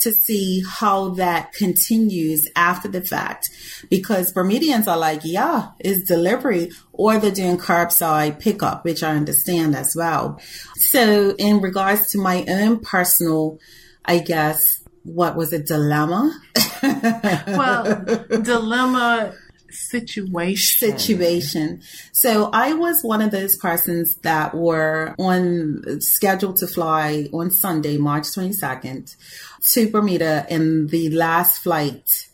to 0.00 0.12
see 0.12 0.62
how 0.66 1.10
that 1.10 1.52
continues 1.52 2.48
after 2.54 2.88
the 2.88 3.02
fact 3.02 3.50
because 3.90 4.32
Bermudians 4.32 4.86
are 4.86 4.96
like, 4.96 5.22
yeah, 5.24 5.70
it's 5.80 6.06
delivery 6.06 6.70
or 6.92 7.18
they're 7.18 7.32
doing 7.32 7.58
curbside 7.58 8.38
pickup, 8.38 8.84
which 8.84 9.02
I 9.02 9.16
understand 9.16 9.74
as 9.74 9.94
well. 9.96 10.40
So 10.76 11.34
in 11.36 11.60
regards 11.60 12.10
to 12.12 12.18
my 12.18 12.44
own 12.48 12.80
personal, 12.80 13.58
I 14.04 14.18
guess, 14.18 14.82
what 15.02 15.36
was 15.36 15.52
a 15.52 15.62
dilemma? 15.62 16.38
well, 16.82 18.04
dilemma 18.42 19.34
situation. 19.70 20.88
Situation. 20.88 21.82
So 22.12 22.50
I 22.52 22.74
was 22.74 23.02
one 23.02 23.22
of 23.22 23.30
those 23.30 23.56
persons 23.56 24.16
that 24.22 24.54
were 24.54 25.14
on 25.18 26.00
scheduled 26.00 26.56
to 26.58 26.66
fly 26.66 27.28
on 27.32 27.50
Sunday, 27.50 27.96
March 27.96 28.24
22nd 28.24 29.16
to 29.72 29.90
Bermuda 29.90 30.46
and 30.48 30.88
the 30.90 31.10
last 31.10 31.62
flight 31.62 32.28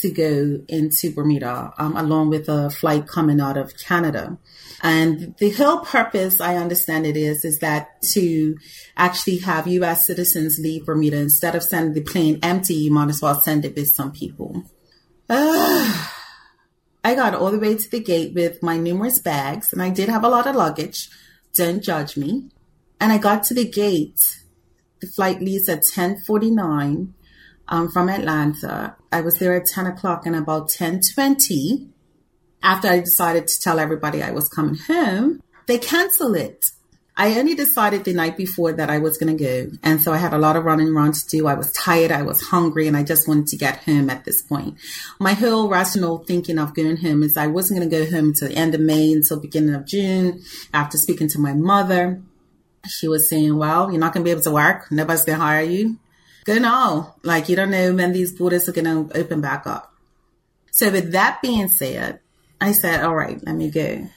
to 0.00 0.10
go 0.10 0.60
into 0.68 1.12
Bermuda, 1.12 1.72
um, 1.78 1.96
along 1.96 2.30
with 2.30 2.48
a 2.48 2.70
flight 2.70 3.06
coming 3.06 3.40
out 3.40 3.56
of 3.56 3.72
Canada. 3.78 4.36
And 4.82 5.36
the 5.38 5.50
whole 5.50 5.78
purpose, 5.78 6.40
I 6.40 6.56
understand 6.56 7.06
it 7.06 7.16
is, 7.16 7.44
is 7.44 7.60
that 7.60 8.02
to 8.12 8.56
actually 8.96 9.38
have 9.38 9.68
U.S. 9.68 10.06
citizens 10.06 10.58
leave 10.60 10.86
Bermuda 10.86 11.18
instead 11.18 11.54
of 11.54 11.62
sending 11.62 11.94
the 11.94 12.00
plane 12.00 12.40
empty, 12.42 12.74
you 12.74 12.90
might 12.90 13.10
as 13.10 13.22
well 13.22 13.40
send 13.40 13.64
it 13.64 13.76
with 13.76 13.88
some 13.88 14.12
people. 14.12 14.64
Uh, 15.34 16.08
I 17.04 17.14
got 17.14 17.34
all 17.34 17.50
the 17.50 17.58
way 17.58 17.76
to 17.76 17.90
the 17.90 18.00
gate 18.00 18.34
with 18.34 18.62
my 18.62 18.76
numerous 18.76 19.18
bags, 19.18 19.72
and 19.72 19.82
I 19.82 19.90
did 19.90 20.08
have 20.08 20.24
a 20.24 20.28
lot 20.28 20.46
of 20.46 20.54
luggage. 20.54 21.08
Don't 21.54 21.82
judge 21.82 22.16
me. 22.16 22.50
And 23.00 23.12
I 23.12 23.18
got 23.18 23.42
to 23.44 23.54
the 23.54 23.68
gate. 23.68 24.20
The 25.00 25.08
flight 25.08 25.40
leaves 25.40 25.68
at 25.68 25.78
1049 25.78 27.14
um, 27.68 27.90
from 27.90 28.08
Atlanta. 28.08 28.96
I 29.10 29.20
was 29.20 29.38
there 29.38 29.54
at 29.54 29.66
10 29.66 29.86
o'clock 29.86 30.26
and 30.26 30.36
about 30.36 30.70
1020, 30.78 31.88
after 32.62 32.88
I 32.88 33.00
decided 33.00 33.48
to 33.48 33.60
tell 33.60 33.78
everybody 33.78 34.22
I 34.22 34.30
was 34.30 34.48
coming 34.48 34.76
home, 34.76 35.42
they 35.66 35.78
canceled 35.78 36.36
it. 36.36 36.64
I 37.14 37.38
only 37.38 37.54
decided 37.54 38.04
the 38.04 38.14
night 38.14 38.38
before 38.38 38.72
that 38.72 38.88
I 38.88 38.98
was 38.98 39.18
going 39.18 39.36
to 39.36 39.44
go. 39.44 39.70
And 39.82 40.00
so 40.00 40.12
I 40.12 40.16
had 40.16 40.32
a 40.32 40.38
lot 40.38 40.56
of 40.56 40.64
running 40.64 40.88
around 40.88 41.14
to 41.14 41.26
do. 41.28 41.46
I 41.46 41.54
was 41.54 41.70
tired. 41.72 42.10
I 42.10 42.22
was 42.22 42.40
hungry 42.40 42.88
and 42.88 42.96
I 42.96 43.02
just 43.02 43.28
wanted 43.28 43.48
to 43.48 43.56
get 43.58 43.84
home 43.84 44.08
at 44.08 44.24
this 44.24 44.40
point. 44.40 44.78
My 45.20 45.34
whole 45.34 45.68
rational 45.68 46.24
thinking 46.24 46.58
of 46.58 46.74
going 46.74 46.96
home 46.96 47.22
is 47.22 47.36
I 47.36 47.48
wasn't 47.48 47.80
going 47.80 47.90
to 47.90 47.96
go 47.96 48.10
home 48.10 48.28
until 48.28 48.48
the 48.48 48.56
end 48.56 48.74
of 48.74 48.80
May 48.80 49.12
until 49.12 49.40
beginning 49.40 49.74
of 49.74 49.86
June 49.86 50.42
after 50.72 50.96
speaking 50.96 51.28
to 51.28 51.38
my 51.38 51.52
mother. 51.52 52.22
She 52.88 53.08
was 53.08 53.28
saying, 53.28 53.56
well, 53.56 53.90
you're 53.90 54.00
not 54.00 54.14
going 54.14 54.24
to 54.24 54.28
be 54.28 54.32
able 54.32 54.42
to 54.42 54.50
work. 54.50 54.90
Nobody's 54.90 55.24
going 55.24 55.38
to 55.38 55.44
hire 55.44 55.62
you. 55.62 55.98
Go 56.44 56.54
now. 56.54 57.16
Like 57.22 57.48
you 57.50 57.56
don't 57.56 57.70
know 57.70 57.94
when 57.94 58.12
these 58.12 58.32
borders 58.32 58.68
are 58.70 58.72
going 58.72 58.86
to 58.86 59.18
open 59.18 59.42
back 59.42 59.66
up. 59.66 59.92
So 60.70 60.90
with 60.90 61.12
that 61.12 61.42
being 61.42 61.68
said, 61.68 62.20
I 62.58 62.72
said, 62.72 63.04
all 63.04 63.14
right, 63.14 63.38
let 63.44 63.54
me 63.54 63.70
go 63.70 64.08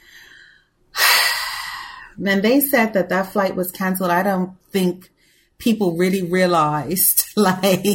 when 2.18 2.42
they 2.42 2.60
said 2.62 2.94
that 2.94 3.10
that 3.10 3.32
flight 3.32 3.56
was 3.56 3.72
canceled, 3.72 4.12
I 4.12 4.24
don't 4.24 4.54
think 4.72 5.10
people 5.58 5.98
really 5.98 6.22
realized 6.22 7.26
like, 7.36 7.86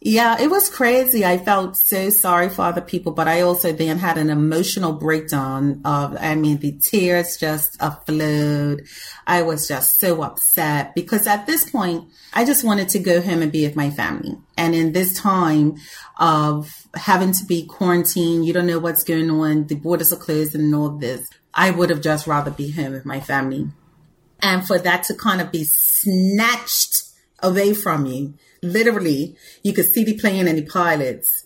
yeah, 0.00 0.40
it 0.40 0.50
was 0.50 0.68
crazy. 0.68 1.24
I 1.24 1.38
felt 1.38 1.76
so 1.76 2.10
sorry 2.10 2.48
for 2.48 2.62
other 2.62 2.80
people, 2.80 3.12
but 3.12 3.26
I 3.26 3.40
also 3.40 3.72
then 3.72 3.98
had 3.98 4.18
an 4.18 4.30
emotional 4.30 4.92
breakdown 4.92 5.80
of, 5.84 6.16
I 6.20 6.34
mean, 6.36 6.58
the 6.58 6.78
tears 6.90 7.36
just 7.36 7.80
flowed. 8.06 8.86
I 9.26 9.42
was 9.42 9.66
just 9.66 9.98
so 9.98 10.22
upset 10.22 10.94
because 10.94 11.26
at 11.26 11.46
this 11.46 11.68
point, 11.68 12.08
I 12.32 12.44
just 12.44 12.62
wanted 12.62 12.88
to 12.90 12.98
go 12.98 13.20
home 13.20 13.42
and 13.42 13.50
be 13.50 13.66
with 13.66 13.74
my 13.74 13.90
family. 13.90 14.36
And 14.56 14.74
in 14.74 14.92
this 14.92 15.18
time 15.18 15.76
of 16.18 16.86
having 16.94 17.32
to 17.32 17.44
be 17.44 17.66
quarantined, 17.66 18.46
you 18.46 18.52
don't 18.52 18.66
know 18.66 18.78
what's 18.78 19.02
going 19.02 19.30
on, 19.30 19.66
the 19.66 19.74
borders 19.74 20.12
are 20.12 20.16
closed 20.16 20.54
and 20.54 20.74
all 20.74 20.90
this. 20.90 21.28
I 21.56 21.70
would 21.70 21.90
have 21.90 22.02
just 22.02 22.26
rather 22.26 22.50
be 22.50 22.70
home 22.70 22.92
with 22.92 23.06
my 23.06 23.18
family. 23.18 23.68
And 24.40 24.66
for 24.66 24.78
that 24.78 25.04
to 25.04 25.14
kind 25.14 25.40
of 25.40 25.50
be 25.50 25.64
snatched 25.64 27.02
away 27.42 27.74
from 27.74 28.06
you. 28.06 28.34
Literally, 28.62 29.36
you 29.62 29.72
could 29.72 29.86
see 29.86 30.04
the 30.04 30.14
plane 30.18 30.46
and 30.48 30.58
the 30.58 30.66
pilots. 30.66 31.44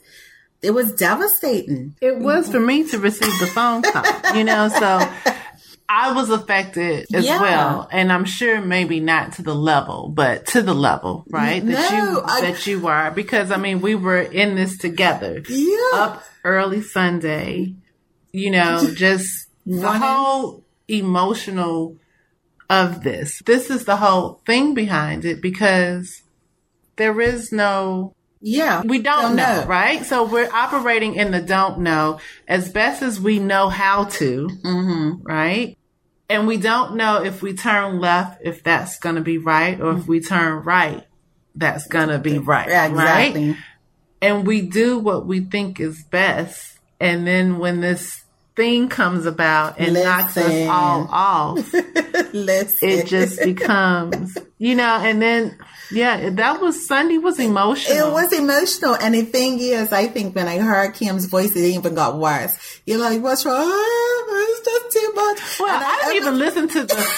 It 0.62 0.72
was 0.72 0.92
devastating. 0.92 1.94
It 2.00 2.18
was 2.18 2.50
for 2.50 2.60
me 2.60 2.86
to 2.90 2.98
receive 2.98 3.38
the 3.40 3.46
phone 3.46 3.82
call, 3.82 4.36
you 4.36 4.44
know, 4.44 4.68
so 4.68 5.08
I 5.88 6.12
was 6.12 6.28
affected 6.30 7.06
as 7.14 7.24
Yeah. 7.24 7.40
well. 7.40 7.88
And 7.90 8.12
I'm 8.12 8.24
sure 8.26 8.60
maybe 8.60 9.00
not 9.00 9.32
to 9.34 9.42
the 9.42 9.54
level, 9.54 10.10
but 10.14 10.46
to 10.48 10.62
the 10.62 10.74
level, 10.74 11.24
right? 11.30 11.64
That 11.64 11.92
No, 11.92 12.12
you 12.12 12.22
I- 12.24 12.40
that 12.42 12.66
you 12.66 12.80
were. 12.80 13.10
Because 13.14 13.50
I 13.50 13.56
mean 13.56 13.80
we 13.80 13.94
were 13.94 14.20
in 14.20 14.54
this 14.54 14.76
together. 14.76 15.42
Yeah. 15.48 15.76
Up 15.94 16.24
early 16.44 16.82
Sunday, 16.82 17.74
you 18.32 18.50
know, 18.50 18.86
just 18.94 19.28
the 19.70 19.92
whole 19.92 20.64
emotional 20.88 21.96
of 22.68 23.02
this. 23.02 23.40
This 23.46 23.70
is 23.70 23.84
the 23.84 23.96
whole 23.96 24.40
thing 24.46 24.74
behind 24.74 25.24
it 25.24 25.40
because 25.40 26.22
there 26.96 27.20
is 27.20 27.52
no 27.52 28.14
Yeah. 28.40 28.82
we 28.84 29.00
don't, 29.02 29.36
know, 29.36 29.64
right? 29.66 30.04
So 30.04 30.24
we're 30.24 30.50
operating 30.52 31.14
in 31.14 31.30
the 31.30 31.40
don't 31.40 31.80
know 31.80 32.20
as 32.48 32.70
best 32.70 33.02
as 33.02 33.20
we 33.20 33.38
know 33.38 33.68
how 33.68 34.04
to, 34.04 34.48
Mm-hmm. 34.64 35.22
right? 35.22 35.76
And 36.28 36.46
we 36.46 36.56
don't 36.58 36.94
know 36.96 37.22
if 37.24 37.42
we 37.42 37.54
turn 37.54 37.98
left, 37.98 38.40
if 38.44 38.62
that's 38.62 38.98
going 39.00 39.16
to 39.16 39.20
be 39.20 39.38
right, 39.38 39.80
or 39.80 39.96
if 39.96 40.06
we 40.06 40.20
turn 40.20 40.62
right, 40.62 41.04
that's 41.56 41.88
going 41.88 42.08
to 42.08 42.18
be 42.20 42.38
right, 42.38 42.68
Yeah, 42.68 42.92
right? 42.92 43.56
And 44.22 44.46
we 44.46 44.60
do 44.62 44.98
what 45.00 45.26
we 45.26 45.40
think 45.40 45.80
is 45.80 46.04
best. 46.04 46.78
And 47.00 47.26
then 47.26 47.58
when 47.58 47.80
this 47.80 48.19
thing 48.60 48.88
comes 48.90 49.24
about 49.24 49.78
and 49.80 49.94
knocks 49.94 50.36
us 50.36 50.68
all 50.68 51.08
off, 51.10 51.72
Listen. 52.34 52.88
it 52.88 53.06
just 53.06 53.40
becomes, 53.42 54.36
you 54.58 54.74
know, 54.74 54.98
and 55.00 55.22
then, 55.22 55.56
yeah, 55.90 56.28
that 56.28 56.60
was 56.60 56.86
Sunday 56.86 57.16
was 57.16 57.38
emotional. 57.38 58.08
It 58.08 58.12
was 58.12 58.32
emotional. 58.34 58.96
And 58.96 59.14
the 59.14 59.22
thing 59.22 59.58
is, 59.60 59.92
I 59.92 60.08
think 60.08 60.36
when 60.36 60.46
I 60.46 60.58
heard 60.58 60.92
Kim's 60.92 61.24
voice, 61.24 61.56
it 61.56 61.64
even 61.64 61.94
got 61.94 62.18
worse. 62.18 62.80
You're 62.84 62.98
like, 62.98 63.22
what's 63.22 63.46
wrong? 63.46 63.66
It's 63.66 64.64
just 64.64 64.92
too 64.92 65.12
much. 65.14 65.60
Well, 65.60 65.74
And 65.74 65.84
I, 65.84 65.98
didn't 66.04 66.22
even 66.22 66.38
listen 66.38 66.68
to 66.68 66.82
the 66.84 67.14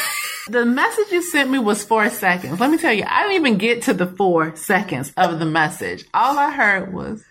the 0.49 0.65
message 0.65 1.11
you 1.11 1.23
sent 1.23 1.51
me 1.51 1.59
was 1.59 1.85
four 1.85 2.09
seconds. 2.11 2.61
Let 2.61 2.71
me 2.71 2.79
tell 2.79 2.93
you, 2.93 3.05
I 3.07 3.23
didn't 3.23 3.37
even 3.37 3.59
get 3.59 3.83
to 3.85 3.95
the 3.95 4.07
four 4.07 4.55
seconds 4.57 5.13
of 5.17 5.39
the 5.39 5.47
message. 5.47 6.05
All 6.15 6.39
I 6.39 6.51
heard 6.53 6.93
was 6.93 7.23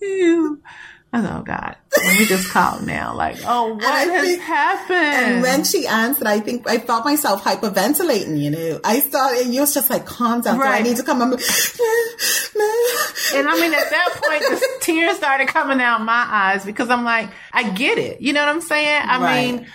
you. 0.00 0.60
I 1.12 1.22
said, 1.22 1.32
oh 1.34 1.42
God, 1.42 1.76
let 2.04 2.18
me 2.18 2.26
just 2.26 2.50
call 2.50 2.80
now. 2.80 3.14
Like, 3.14 3.38
oh, 3.46 3.74
what 3.74 3.82
has 3.84 4.20
think- 4.26 4.42
happened? 4.42 4.98
And 4.98 5.42
when 5.42 5.64
she 5.64 5.86
answered, 5.86 6.26
I 6.26 6.40
think 6.40 6.68
I 6.68 6.78
felt 6.78 7.04
myself 7.06 7.42
hyperventilating, 7.42 8.38
you 8.38 8.50
know. 8.50 8.80
I 8.84 9.00
started, 9.00 9.46
and 9.46 9.54
you 9.54 9.60
was 9.62 9.72
just 9.72 9.88
like, 9.88 10.04
calm 10.04 10.42
down. 10.42 10.58
So 10.58 10.62
I 10.66 10.82
need 10.82 10.96
to 10.98 11.02
come. 11.04 11.22
I'm 11.22 11.30
like, 11.30 11.40
and 13.34 13.48
I 13.48 13.58
mean, 13.60 13.72
at 13.72 13.90
that 13.90 14.20
point, 14.22 14.40
the 14.60 14.68
tears 14.80 15.16
started 15.16 15.48
coming 15.48 15.80
out 15.80 16.00
my 16.02 16.26
eyes 16.28 16.64
because 16.64 16.90
I'm 16.90 17.04
like, 17.04 17.30
I 17.52 17.70
get 17.70 17.98
it. 17.98 18.20
You 18.20 18.32
know 18.32 18.40
what 18.40 18.48
I'm 18.50 18.60
saying? 18.60 19.02
I 19.08 19.20
Right. 19.20 19.46
mean, 19.54 19.66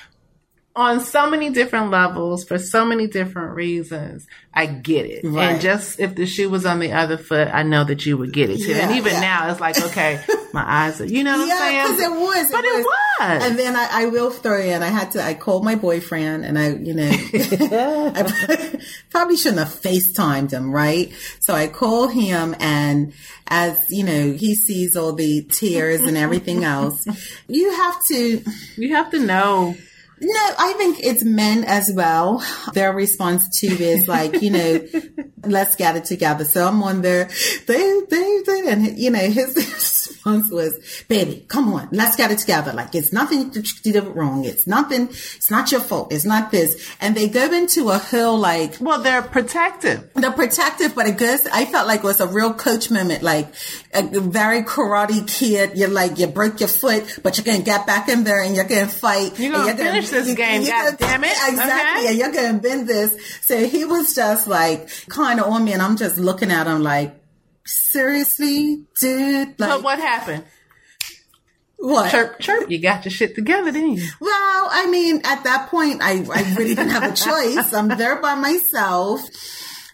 on 0.76 1.02
so 1.02 1.30
many 1.30 1.50
different 1.50 1.92
levels 1.92 2.46
for 2.46 2.58
so 2.58 2.86
many 2.86 3.08
different 3.08 3.56
reasons, 3.56 4.26
I 4.54 4.68
get 4.68 5.06
it. 5.06 5.26
Right. 5.26 5.52
And 5.52 5.62
just 5.62 6.00
if 6.00 6.16
the 6.16 6.26
shoe 6.26 6.50
was 6.50 6.66
on 6.66 6.80
the 6.80 6.94
other 6.94 7.18
foot, 7.18 7.50
I 7.52 7.64
know 7.64 7.84
that 7.84 8.06
you 8.06 8.18
would 8.18 8.32
get 8.32 8.50
it 8.50 8.60
too. 8.60 8.74
and 8.74 8.96
even 8.96 9.14
yeah. 9.14 9.20
now, 9.20 9.52
it's 9.52 9.60
like, 9.60 9.82
okay, 9.82 10.24
my 10.54 10.64
eyes 10.66 11.02
are, 11.02 11.06
you 11.06 11.24
know 11.24 11.38
what 11.38 11.48
yeah, 11.48 11.54
I'm 11.56 11.60
saying? 11.60 11.84
because 11.84 12.02
it 12.02 12.22
was. 12.22 12.52
But 12.52 12.66
it 12.66 12.86
was. 12.86 13.44
And 13.44 13.60
then 13.60 13.76
I, 13.76 13.88
I 13.92 14.06
will 14.06 14.32
throw 14.32 14.60
in, 14.60 14.82
I 14.82 14.88
had 14.88 15.12
to, 15.12 15.24
I 15.24 15.34
called 15.34 15.66
my 15.66 15.76
boyfriend 15.76 16.46
and 16.46 16.58
I, 16.58 16.70
you 16.70 16.94
know, 16.94 17.10
I 17.14 18.82
probably 19.10 19.38
shouldn't 19.38 19.60
have 19.60 19.80
FaceTimed 19.80 20.52
him, 20.52 20.72
right? 20.72 21.12
So 21.40 21.54
I 21.54 21.68
call 21.68 22.08
him 22.08 22.56
and 22.60 23.14
as, 23.48 23.86
you 23.90 24.06
know, 24.06 24.32
he 24.32 24.56
sees 24.56 24.96
all 24.96 25.14
the 25.14 25.44
tears 25.44 26.02
and 26.02 26.18
everything 26.18 26.64
else, 26.64 27.06
you 27.48 27.72
have 27.72 28.04
to, 28.06 28.44
you 28.78 28.96
have 28.96 29.12
to 29.12 29.20
know. 29.20 29.76
No, 30.22 30.50
I 30.60 30.74
think 30.78 31.00
it's 31.02 31.24
men 31.24 31.64
as 31.64 31.92
well. 31.94 32.46
Their 32.74 32.94
response 32.94 33.60
to 33.62 33.68
is 33.68 34.08
like, 34.08 34.42
you 34.42 34.52
know, 34.52 34.88
let's 35.44 35.76
get 35.76 35.96
it 35.96 36.06
together. 36.06 36.46
So 36.46 36.68
I'm 36.68 36.82
on 36.84 37.02
there, 37.02 37.30
they, 37.66 38.02
they, 38.10 38.42
they, 38.46 38.68
and 38.68 39.00
you 39.00 39.10
know, 39.10 39.20
his 39.20 39.56
response 39.56 40.52
was, 40.52 41.04
baby, 41.08 41.46
come 41.48 41.74
on, 41.74 41.90
let's 41.92 42.16
get 42.16 42.32
it 42.32 42.38
together. 42.38 42.72
Like 42.72 42.94
it's 42.94 43.12
nothing 43.12 43.52
you 43.54 43.64
did 43.92 44.04
wrong. 44.04 44.46
It's 44.46 44.68
nothing, 44.68 45.08
it's 45.10 45.50
not 45.50 45.72
your 45.72 45.82
fault. 45.82 46.14
It's 46.14 46.26
not 46.26 46.52
this. 46.52 46.88
And 47.02 47.16
they 47.16 47.28
go 47.28 47.52
into 47.52 47.90
a 47.90 47.98
hill 47.98 48.38
like, 48.38 48.76
Well, 48.80 49.02
they're 49.02 49.24
protective. 49.24 50.12
they're 50.14 50.32
protective, 50.32 50.94
but 50.94 51.08
it 51.08 51.18
goes, 51.18 51.48
I 51.48 51.66
felt 51.66 51.88
like 51.88 52.02
it 52.02 52.06
was 52.06 52.20
a 52.20 52.28
real 52.28 52.54
coach 52.54 52.92
moment, 52.92 53.24
like 53.24 53.48
a 53.94 54.04
very 54.20 54.62
karate 54.62 55.28
kid. 55.28 55.78
You're 55.78 55.90
like, 55.90 56.20
you 56.20 56.28
broke 56.28 56.60
your 56.60 56.70
foot, 56.70 57.20
but 57.24 57.38
you're 57.38 57.46
going 57.46 57.60
to 57.60 57.66
get 57.66 57.88
back 57.88 58.08
in 58.08 58.24
there 58.24 58.44
and 58.44 58.56
you're 58.56 58.66
going 58.66 58.86
to 58.88 58.92
fight. 58.94 59.40
You're 59.40 59.52
gonna 59.54 59.76
finish 59.76 60.11
this 60.12 60.34
game, 60.36 60.64
God 60.66 60.86
gonna- 60.86 60.98
damn 60.98 61.24
it. 61.24 61.32
Exactly. 61.32 62.02
Okay. 62.04 62.08
And 62.10 62.18
you're 62.18 62.32
going 62.32 62.56
to 62.56 62.62
bend 62.62 62.88
this. 62.88 63.16
So 63.42 63.66
he 63.66 63.86
was 63.86 64.14
just 64.14 64.48
like 64.48 64.90
kind 65.10 65.40
of 65.40 65.48
on 65.48 65.64
me 65.66 65.74
and 65.74 65.82
I'm 65.82 65.98
just 65.98 66.18
looking 66.18 66.52
at 66.52 66.68
him 66.68 66.84
like, 66.84 67.16
seriously, 67.66 68.86
dude? 69.00 69.60
Like, 69.60 69.70
But 69.70 69.84
what 69.84 70.00
happened? 70.00 70.44
what? 71.78 72.12
Chirp, 72.12 72.40
chirp. 72.40 72.70
You 72.70 72.80
got 72.80 73.06
your 73.06 73.12
shit 73.12 73.34
together, 73.36 73.72
didn't 73.72 73.94
you? 73.98 74.08
Well, 74.20 74.68
I 74.72 74.88
mean, 74.90 75.22
at 75.24 75.44
that 75.46 75.70
point, 75.70 76.02
I, 76.02 76.24
I 76.32 76.56
really 76.56 76.76
didn't 76.76 76.90
have 76.90 77.12
a 77.12 77.16
choice. 77.16 77.74
I'm 77.74 77.88
there 77.88 78.22
by 78.22 78.36
myself. 78.36 79.22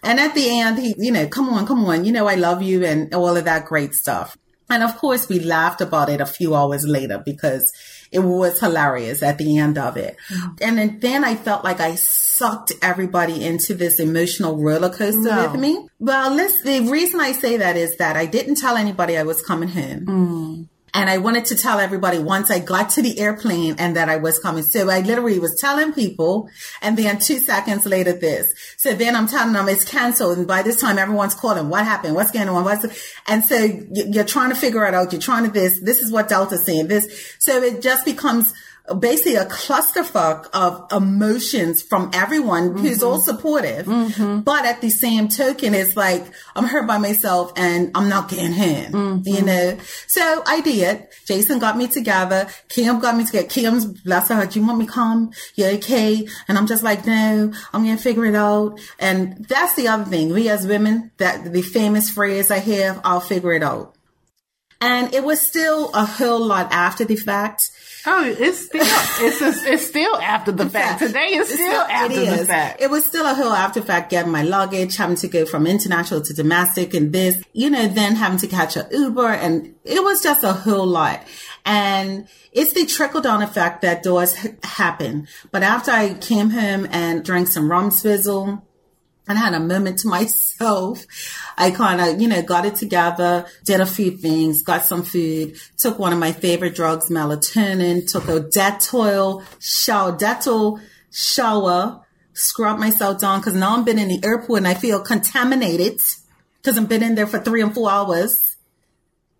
And 0.02 0.20
at 0.20 0.34
the 0.34 0.60
end, 0.60 0.78
he, 0.78 0.94
you 0.98 1.10
know, 1.10 1.26
come 1.28 1.48
on, 1.48 1.66
come 1.66 1.84
on. 1.86 2.04
You 2.04 2.12
know, 2.12 2.26
I 2.26 2.34
love 2.34 2.62
you 2.62 2.84
and 2.84 3.12
all 3.14 3.36
of 3.36 3.44
that 3.46 3.64
great 3.64 3.94
stuff. 3.94 4.36
And 4.70 4.82
of 4.82 4.96
course, 4.98 5.28
we 5.28 5.40
laughed 5.40 5.80
about 5.80 6.10
it 6.10 6.20
a 6.20 6.26
few 6.26 6.54
hours 6.54 6.84
later 6.86 7.22
because 7.24 7.72
it 8.10 8.20
was 8.20 8.60
hilarious 8.60 9.22
at 9.22 9.38
the 9.38 9.58
end 9.58 9.78
of 9.78 9.96
it. 9.96 10.16
Mm-hmm. 10.32 10.48
And 10.62 10.78
then, 10.78 10.98
then 11.00 11.24
I 11.24 11.34
felt 11.34 11.64
like 11.64 11.80
I 11.80 11.94
sucked 11.94 12.72
everybody 12.82 13.44
into 13.44 13.74
this 13.74 14.00
emotional 14.00 14.56
roller 14.56 14.90
coaster 14.90 15.20
No. 15.20 15.50
with 15.50 15.60
me. 15.60 15.88
Well, 15.98 16.34
let's, 16.34 16.62
the 16.62 16.88
reason 16.88 17.20
I 17.20 17.32
say 17.32 17.56
that 17.58 17.76
is 17.76 17.96
that 17.96 18.16
I 18.16 18.26
didn't 18.26 18.56
tell 18.56 18.76
anybody 18.76 19.16
I 19.16 19.24
was 19.24 19.42
coming 19.42 19.68
home. 19.68 20.06
Mm. 20.06 20.68
And 20.94 21.10
I 21.10 21.18
wanted 21.18 21.44
to 21.46 21.56
tell 21.56 21.78
everybody 21.78 22.18
once 22.18 22.50
I 22.50 22.58
got 22.58 22.90
to 22.90 23.02
the 23.02 23.18
airplane 23.20 23.76
and 23.78 23.96
that 23.96 24.08
I 24.08 24.16
was 24.16 24.38
coming. 24.38 24.62
So 24.62 24.88
I 24.88 25.00
literally 25.00 25.38
was 25.38 25.60
telling 25.60 25.92
people 25.92 26.48
and 26.80 26.96
then 26.96 27.18
two 27.18 27.38
seconds 27.38 27.86
later 27.86 28.12
this. 28.12 28.52
So 28.76 28.94
then 28.94 29.14
I'm 29.14 29.26
telling 29.26 29.52
them 29.52 29.68
it's 29.68 29.84
canceled. 29.84 30.38
And 30.38 30.46
by 30.46 30.62
this 30.62 30.80
time 30.80 30.98
everyone's 30.98 31.34
calling. 31.34 31.68
What 31.68 31.84
happened? 31.84 32.14
What's 32.14 32.30
going 32.30 32.48
on? 32.48 32.64
What's, 32.64 32.86
and 33.26 33.44
so 33.44 33.56
you're 33.92 34.24
trying 34.24 34.50
to 34.50 34.56
figure 34.56 34.86
it 34.86 34.94
out. 34.94 35.12
You're 35.12 35.20
trying 35.20 35.44
to 35.44 35.50
this. 35.50 35.80
This 35.80 36.00
is 36.00 36.10
what 36.10 36.28
Delta's 36.28 36.64
saying. 36.64 36.88
This. 36.88 37.36
So 37.38 37.62
it 37.62 37.82
just 37.82 38.04
becomes 38.04 38.52
basically 38.94 39.36
a 39.36 39.44
clusterfuck 39.44 40.48
of 40.52 40.90
emotions 40.92 41.82
from 41.82 42.10
everyone 42.14 42.76
who's 42.76 43.02
all 43.02 43.18
mm-hmm. 43.18 43.36
supportive. 43.36 43.86
Mm-hmm. 43.86 44.40
But 44.40 44.64
at 44.64 44.80
the 44.80 44.90
same 44.90 45.28
token, 45.28 45.74
it's 45.74 45.96
like, 45.96 46.24
I'm 46.56 46.64
hurt 46.64 46.86
by 46.86 46.98
myself 46.98 47.52
and 47.56 47.90
I'm 47.94 48.08
not 48.08 48.28
getting 48.28 48.52
home, 48.52 49.22
you 49.24 49.34
mm-hmm. 49.34 49.46
know? 49.46 49.78
So 50.06 50.42
I 50.46 50.60
did. 50.60 51.08
Jason 51.26 51.58
got 51.58 51.76
me 51.76 51.88
together. 51.88 52.48
Kim 52.68 53.00
got 53.00 53.16
me 53.16 53.24
together. 53.24 53.48
Kim's, 53.48 53.86
bless 53.86 54.28
her 54.28 54.46
Do 54.46 54.60
you 54.60 54.66
want 54.66 54.78
me 54.78 54.86
to 54.86 54.92
come? 54.92 55.32
You 55.54 55.66
okay? 55.66 56.26
And 56.46 56.56
I'm 56.56 56.66
just 56.66 56.82
like, 56.82 57.06
no, 57.06 57.52
I'm 57.72 57.84
going 57.84 57.96
to 57.96 58.02
figure 58.02 58.26
it 58.26 58.34
out. 58.34 58.80
And 58.98 59.44
that's 59.46 59.74
the 59.74 59.88
other 59.88 60.04
thing. 60.04 60.32
We 60.32 60.48
as 60.48 60.66
women, 60.66 61.10
that 61.18 61.52
the 61.52 61.62
famous 61.62 62.10
phrase 62.10 62.50
I 62.50 62.58
have, 62.58 63.00
I'll 63.04 63.20
figure 63.20 63.52
it 63.52 63.62
out. 63.62 63.97
And 64.80 65.12
it 65.12 65.24
was 65.24 65.44
still 65.44 65.90
a 65.92 66.04
whole 66.04 66.44
lot 66.44 66.70
after 66.70 67.04
the 67.04 67.16
fact. 67.16 67.70
Oh, 68.06 68.24
it's 68.24 68.66
still 68.66 68.80
it's 68.82 69.40
just, 69.40 69.66
it's 69.66 69.86
still 69.86 70.14
after 70.16 70.52
the 70.52 70.68
fact. 70.70 71.00
Today 71.00 71.34
is 71.34 71.52
still 71.52 71.82
after 71.82 72.24
the 72.24 72.46
fact. 72.46 72.80
It 72.80 72.88
was 72.88 73.04
still 73.04 73.26
a 73.26 73.34
whole 73.34 73.52
after 73.52 73.82
fact 73.82 74.10
getting 74.10 74.30
my 74.30 74.44
luggage, 74.44 74.96
having 74.96 75.16
to 75.16 75.28
go 75.28 75.44
from 75.46 75.66
international 75.66 76.20
to 76.20 76.32
domestic 76.32 76.94
and 76.94 77.12
this, 77.12 77.42
you 77.52 77.70
know, 77.70 77.88
then 77.88 78.14
having 78.14 78.38
to 78.38 78.46
catch 78.46 78.76
a 78.76 78.86
Uber 78.92 79.26
and 79.26 79.74
it 79.84 80.02
was 80.02 80.22
just 80.22 80.44
a 80.44 80.52
whole 80.52 80.86
lot. 80.86 81.24
And 81.66 82.28
it's 82.52 82.72
the 82.72 82.86
trickle 82.86 83.20
down 83.20 83.42
effect 83.42 83.82
that 83.82 84.04
does 84.04 84.34
happen. 84.62 85.26
But 85.50 85.64
after 85.64 85.90
I 85.90 86.14
came 86.14 86.50
home 86.50 86.86
and 86.92 87.24
drank 87.24 87.48
some 87.48 87.68
rum 87.70 87.90
swizzle, 87.90 88.62
and 89.28 89.38
had 89.38 89.54
a 89.54 89.60
moment 89.60 89.98
to 90.00 90.08
myself. 90.08 91.04
I 91.56 91.70
kind 91.70 92.00
of, 92.00 92.20
you 92.20 92.28
know, 92.28 92.42
got 92.42 92.64
it 92.64 92.76
together, 92.76 93.46
did 93.64 93.80
a 93.80 93.86
few 93.86 94.12
things, 94.12 94.62
got 94.62 94.84
some 94.84 95.02
food, 95.02 95.56
took 95.76 95.98
one 95.98 96.12
of 96.12 96.18
my 96.18 96.32
favorite 96.32 96.74
drugs, 96.74 97.10
melatonin, 97.10 98.10
took 98.10 98.24
a 98.28 98.40
Dettol 98.40 99.44
shower, 99.60 100.16
Dettol 100.16 100.80
shower, 101.12 102.04
scrubbed 102.32 102.80
myself 102.80 103.20
down 103.20 103.40
because 103.40 103.54
now 103.54 103.76
I'm 103.76 103.84
been 103.84 103.98
in 103.98 104.08
the 104.08 104.24
airport 104.24 104.58
and 104.58 104.68
I 104.68 104.74
feel 104.74 105.00
contaminated 105.00 106.00
because 106.62 106.78
I've 106.78 106.88
been 106.88 107.02
in 107.02 107.14
there 107.14 107.26
for 107.26 107.38
three 107.38 107.60
and 107.60 107.74
four 107.74 107.90
hours. 107.90 108.56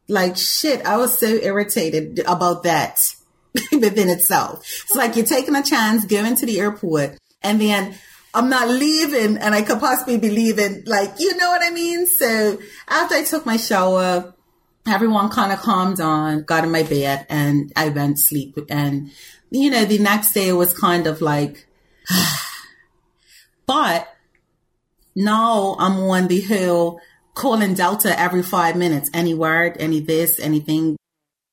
Like 0.09 0.37
shit, 0.37 0.85
I 0.85 0.97
was 0.97 1.19
so 1.19 1.27
irritated 1.27 2.21
about 2.27 2.65
that 2.65 3.15
within 3.73 4.09
itself. 4.09 4.61
It's 4.61 4.95
like 4.95 5.17
you're 5.17 5.27
taking 5.27 5.55
a 5.55 5.63
chance, 5.63 6.05
going 6.05 6.35
to 6.37 6.47
the 6.47 6.61
airport, 6.61 7.19
and 7.43 7.61
then 7.61 7.95
I'm 8.35 8.49
not 8.49 8.69
leaving 8.69 9.39
and 9.39 9.55
I 9.55 9.63
could 9.63 9.81
possibly 9.81 10.19
be 10.19 10.31
leaving. 10.31 10.85
Like, 10.87 11.19
you 11.19 11.37
know 11.37 11.49
what 11.49 11.65
I 11.65 11.71
mean? 11.71 12.07
So 12.07 12.59
after 12.89 13.15
I 13.15 13.25
took 13.25 13.47
my 13.47 13.57
shower, 13.57 14.35
everyone 14.87 15.31
kind 15.31 15.53
of 15.53 15.61
calmed 15.61 15.97
down, 15.97 16.43
got 16.43 16.65
in 16.65 16.71
my 16.71 16.83
bed 16.83 17.27
and 17.29 17.73
I 17.75 17.89
went 17.89 18.17
to 18.17 18.23
sleep. 18.23 18.59
And, 18.69 19.11
you 19.51 19.71
know, 19.71 19.85
the 19.85 19.99
next 19.99 20.33
day 20.33 20.49
it 20.49 20.55
was 20.55 20.77
kind 20.77 21.07
of 21.07 21.21
like, 21.21 21.67
but 23.67 24.09
now 25.15 25.77
I'm 25.79 25.99
on 25.99 26.29
the 26.29 26.41
hill 26.41 27.01
calling 27.35 27.75
Delta 27.75 28.19
every 28.19 28.43
five 28.43 28.77
minutes. 28.77 29.11
Any 29.15 29.35
word, 29.35 29.77
any 29.79 30.01
this, 30.01 30.39
anything. 30.39 30.97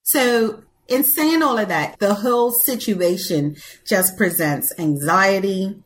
So 0.04 0.64
in 0.88 1.04
saying 1.04 1.42
all 1.42 1.58
of 1.58 1.70
that, 1.70 2.00
the 2.00 2.14
whole 2.14 2.52
situation 2.52 3.56
just 3.86 4.18
presents 4.18 4.74
anxiety, 4.78 5.82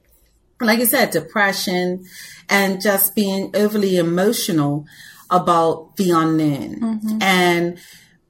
like 0.60 0.80
I 0.80 0.86
said, 0.86 1.12
depression 1.12 2.06
and 2.50 2.82
just 2.82 3.15
being 3.15 3.52
overly 3.56 3.98
emotional 3.98 4.86
about 5.30 5.95
the 5.98 6.12
unknown 6.12 6.80
mm-hmm. 6.80 7.22
and 7.22 7.78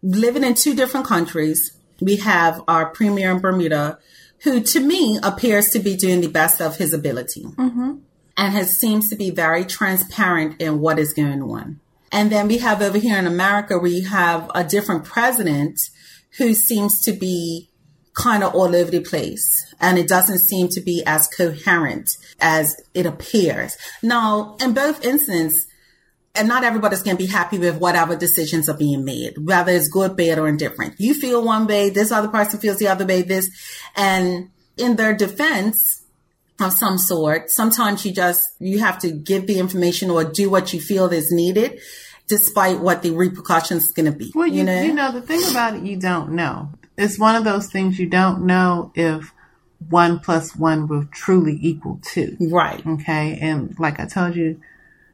living 0.02 0.44
in 0.44 0.54
two 0.54 0.76
different 0.76 1.06
countries. 1.06 1.78
We 2.02 2.18
have 2.18 2.62
our 2.68 2.88
premier 2.88 3.32
in 3.32 3.40
Bermuda 3.40 4.00
who 4.44 4.62
to 4.62 4.80
me 4.80 5.20
appears 5.22 5.70
to 5.70 5.80
be 5.80 5.96
doing 5.96 6.22
the 6.22 6.28
best 6.28 6.62
of 6.62 6.78
his 6.78 6.94
ability 6.94 7.44
mm-hmm. 7.44 7.96
and 8.38 8.54
has 8.54 8.78
seems 8.78 9.10
to 9.10 9.16
be 9.16 9.30
very 9.30 9.66
transparent 9.66 10.62
in 10.62 10.80
what 10.80 11.00
is 11.00 11.14
going 11.14 11.42
on. 11.42 11.80
And 12.12 12.32
then 12.32 12.48
we 12.48 12.58
have 12.60 12.82
over 12.82 12.98
here 12.98 13.18
in 13.18 13.28
America, 13.28 13.78
we 13.78 14.02
have 14.02 14.50
a 14.56 14.64
different 14.64 15.04
president 15.06 15.80
who 16.38 16.54
seems 16.54 17.02
to 17.04 17.12
be 17.12 17.69
kind 18.14 18.44
of 18.44 18.54
all 18.54 18.76
over 18.76 18.92
the 18.92 19.00
place 19.00 19.74
and 19.80 19.98
it 19.98 20.08
doesn't 20.08 20.40
seem 20.40 20.68
to 20.70 20.82
be 20.82 21.04
as 21.06 21.28
coherent 21.28 22.18
as 22.40 22.80
it 22.94 23.06
appears. 23.06 23.78
Now, 24.04 24.58
in 24.60 24.74
both 24.74 25.04
instances, 25.04 25.68
and 26.36 26.48
not 26.48 26.64
everybody's 26.64 27.02
going 27.02 27.18
to 27.18 27.24
be 27.24 27.30
happy 27.30 27.58
with 27.58 27.78
whatever 27.78 28.16
decisions 28.16 28.70
are 28.70 28.78
being 28.78 29.04
made, 29.04 29.38
whether 29.38 29.72
it's 29.72 29.88
good, 29.88 30.16
bad, 30.16 30.38
or 30.38 30.48
indifferent. 30.48 30.96
You 31.00 31.14
feel 31.14 31.44
one 31.44 31.66
way, 31.68 31.90
this 31.90 32.12
other 32.12 32.28
person 32.28 32.60
feels 32.60 32.78
the 32.78 32.88
other 32.88 33.06
way, 33.06 33.24
this, 33.24 33.50
and 33.96 34.50
in 34.78 34.96
their 34.96 35.16
defense 35.16 36.04
of 36.60 36.74
some 36.74 36.98
sort, 36.98 37.50
sometimes 37.50 38.06
you 38.06 38.14
just, 38.14 38.48
you 38.60 38.80
have 38.80 39.00
to 39.00 39.12
give 39.12 39.48
the 39.48 39.60
information 39.60 40.10
or 40.10 40.24
do 40.24 40.50
what 40.50 40.72
you 40.74 40.80
feel 40.80 41.08
is 41.08 41.32
needed 41.32 41.80
despite 42.28 42.80
what 42.80 43.02
the 43.02 43.12
repercussions 43.12 43.86
is 43.86 43.92
going 43.92 44.06
to 44.06 44.18
be. 44.18 44.32
Well, 44.36 44.48
you, 44.48 44.60
you, 44.60 44.64
know? 44.64 44.82
you 44.82 44.94
know, 44.94 45.12
the 45.12 45.22
thing 45.22 45.42
about 45.50 45.76
it, 45.76 45.84
you 45.84 45.98
don't 45.98 46.34
know. 46.34 46.70
It's 47.00 47.18
one 47.18 47.36
of 47.36 47.44
those 47.44 47.68
things 47.68 47.98
you 47.98 48.08
don't 48.08 48.46
know 48.46 48.92
if 48.94 49.34
one 49.88 50.20
plus 50.20 50.56
one 50.56 50.88
will 50.88 51.06
truly 51.06 51.58
equal 51.62 52.00
two. 52.04 52.36
Right. 52.40 52.86
Okay. 52.86 53.40
And 53.42 53.78
like 53.80 54.00
I 54.00 54.06
told 54.06 54.36
you, 54.36 54.60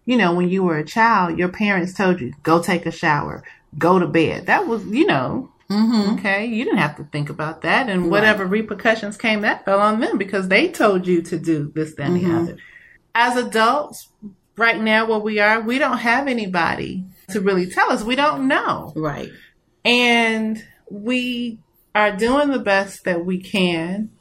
you 0.05 0.17
know, 0.17 0.33
when 0.33 0.49
you 0.49 0.63
were 0.63 0.77
a 0.77 0.85
child, 0.85 1.37
your 1.37 1.49
parents 1.49 1.93
told 1.93 2.19
you, 2.19 2.33
go 2.43 2.61
take 2.61 2.85
a 2.85 2.91
shower, 2.91 3.43
go 3.77 3.99
to 3.99 4.07
bed. 4.07 4.47
That 4.47 4.67
was, 4.67 4.85
you 4.87 5.05
know, 5.05 5.51
mm-hmm. 5.69 6.15
okay. 6.15 6.45
You 6.45 6.63
didn't 6.63 6.79
have 6.79 6.97
to 6.97 7.03
think 7.03 7.29
about 7.29 7.61
that. 7.61 7.89
And 7.89 8.03
right. 8.03 8.11
whatever 8.11 8.45
repercussions 8.45 9.17
came, 9.17 9.41
that 9.41 9.65
fell 9.65 9.79
on 9.79 9.99
them 9.99 10.17
because 10.17 10.47
they 10.47 10.69
told 10.69 11.05
you 11.05 11.21
to 11.23 11.37
do 11.37 11.71
this, 11.75 11.93
then, 11.93 12.17
mm-hmm. 12.17 12.31
the 12.31 12.39
other. 12.39 12.57
As 13.13 13.37
adults, 13.37 14.09
right 14.57 14.79
now 14.79 15.07
where 15.07 15.19
we 15.19 15.39
are, 15.39 15.61
we 15.61 15.77
don't 15.77 15.99
have 15.99 16.27
anybody 16.27 17.05
to 17.29 17.41
really 17.41 17.69
tell 17.69 17.91
us. 17.91 18.03
We 18.03 18.15
don't 18.15 18.47
know. 18.47 18.93
Right. 18.95 19.31
And 19.83 20.63
we 20.89 21.59
are 21.95 22.15
doing 22.15 22.49
the 22.49 22.59
best 22.59 23.05
that 23.05 23.25
we 23.25 23.41
can 23.41 24.11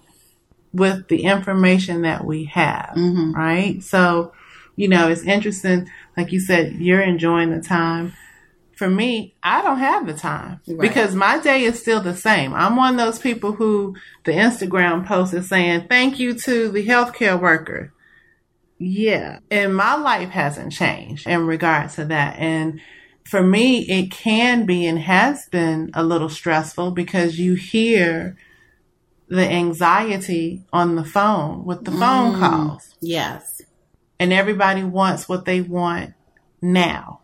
with 0.73 1.09
the 1.09 1.25
information 1.25 2.03
that 2.03 2.25
we 2.25 2.45
have. 2.45 2.95
Mm-hmm. 2.97 3.33
Right. 3.33 3.83
So, 3.83 4.33
you 4.77 4.89
know, 4.89 5.09
it's 5.09 5.23
interesting. 5.23 5.91
Like 6.17 6.33
you 6.33 6.41
said, 6.41 6.75
you're 6.75 7.03
enjoying 7.03 7.51
the 7.51 7.61
time. 7.61 8.13
For 8.77 8.89
me, 8.89 9.35
I 9.43 9.63
don't 9.63 9.79
have 9.79 10.07
the 10.07 10.15
time 10.15 10.61
right. 10.67 10.81
because 10.81 11.15
my 11.15 11.39
day 11.39 11.63
is 11.63 11.79
still 11.79 12.01
the 12.01 12.17
same. 12.17 12.55
I'm 12.55 12.75
one 12.75 12.99
of 12.99 13.07
those 13.07 13.21
people 13.21 13.53
who 13.53 13.95
the 14.25 14.33
Instagram 14.33 15.07
post 15.07 15.33
is 15.33 15.49
saying, 15.49 15.87
thank 15.89 16.19
you 16.19 16.35
to 16.35 16.71
the 16.71 16.85
healthcare 16.85 17.41
worker. 17.41 17.93
Yeah. 18.79 19.39
And 19.51 19.77
my 19.77 19.95
life 19.95 20.31
hasn't 20.31 20.73
changed 20.73 21.29
in 21.29 21.47
regards 21.47 21.95
to 21.97 22.07
that. 22.07 22.39
And 22.39 22.81
for 23.25 23.43
me, 23.43 23.81
it 23.89 24.11
can 24.11 24.67
be 24.67 24.87
and 24.87 24.99
has 24.99 25.49
been 25.49 25.91
a 25.95 26.05
little 26.05 26.29
stressful 26.29 26.91
because 26.91 27.39
you 27.39 27.55
hear 27.55 28.37
the 29.29 29.49
anxiety 29.49 30.63
on 30.73 30.97
the 30.97 31.05
phone 31.05 31.65
with 31.65 31.85
the 31.85 31.91
phone 31.91 32.35
mm, 32.35 32.39
calls. 32.39 32.95
Yes 33.01 33.63
and 34.19 34.33
everybody 34.33 34.83
wants 34.83 35.29
what 35.29 35.45
they 35.45 35.61
want 35.61 36.15
now. 36.63 37.21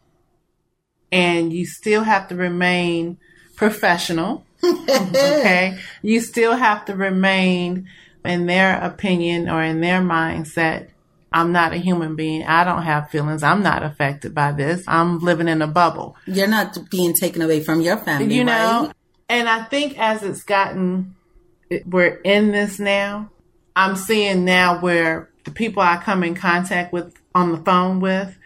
And 1.13 1.53
you 1.53 1.67
still 1.67 2.03
have 2.03 2.29
to 2.29 2.37
remain 2.37 3.19
professional. 3.57 4.45
okay. 4.65 5.79
You 6.03 6.21
still 6.21 6.55
have 6.55 6.85
to 6.87 6.95
remain 6.95 7.89
in 8.25 8.47
their 8.47 8.79
opinion 8.81 9.49
or 9.49 9.63
in 9.63 9.81
their 9.81 10.01
mindset. 10.01 10.89
I'm 11.33 11.53
not 11.53 11.73
a 11.73 11.77
human 11.77 12.17
being. 12.17 12.45
I 12.45 12.65
don't 12.65 12.83
have 12.83 13.11
feelings. 13.11 13.43
I'm 13.43 13.63
not 13.63 13.83
affected 13.83 14.35
by 14.35 14.53
this. 14.53 14.83
I'm 14.89 15.21
living 15.21 15.49
in 15.49 15.63
a 15.63 15.67
bubble. 15.67 16.17
You're 16.27 16.49
not 16.49 16.77
being 16.91 17.15
taken 17.15 17.41
away 17.43 17.63
from 17.63 17.81
your 17.81 17.99
family, 17.99 18.35
you 18.35 18.45
know? 18.45 18.87
Right? 18.87 18.93
And 19.29 19.49
I 19.49 19.63
think 19.63 19.99
as 19.99 20.23
it's 20.25 20.43
gotten, 20.43 21.15
we're 21.87 22.21
in 22.25 22.51
this 22.51 22.81
now. 22.81 23.31
I'm 23.77 23.95
seeing 23.95 24.45
now 24.45 24.81
where 24.81 25.31
the 25.45 25.53
people 25.53 25.83
I 25.83 25.99
come 25.99 26.25
in 26.25 26.35
contact 26.35 26.93
with 26.93 27.15
on 27.33 27.53
the 27.53 27.59
phone 27.59 28.01
with, 28.01 28.37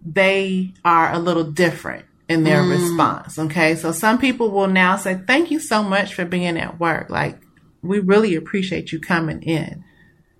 they 0.00 0.74
are 0.84 1.12
a 1.12 1.18
little 1.18 1.50
different 1.50 2.06
in 2.28 2.44
their 2.44 2.62
mm. 2.62 2.70
response. 2.70 3.36
Okay. 3.36 3.74
So 3.74 3.90
some 3.90 4.18
people 4.18 4.50
will 4.50 4.68
now 4.68 4.96
say, 4.96 5.20
thank 5.26 5.50
you 5.50 5.58
so 5.58 5.82
much 5.82 6.14
for 6.14 6.24
being 6.24 6.56
at 6.56 6.78
work. 6.78 7.10
Like, 7.10 7.40
we 7.82 7.98
really 7.98 8.36
appreciate 8.36 8.92
you 8.92 9.00
coming 9.00 9.42
in 9.42 9.84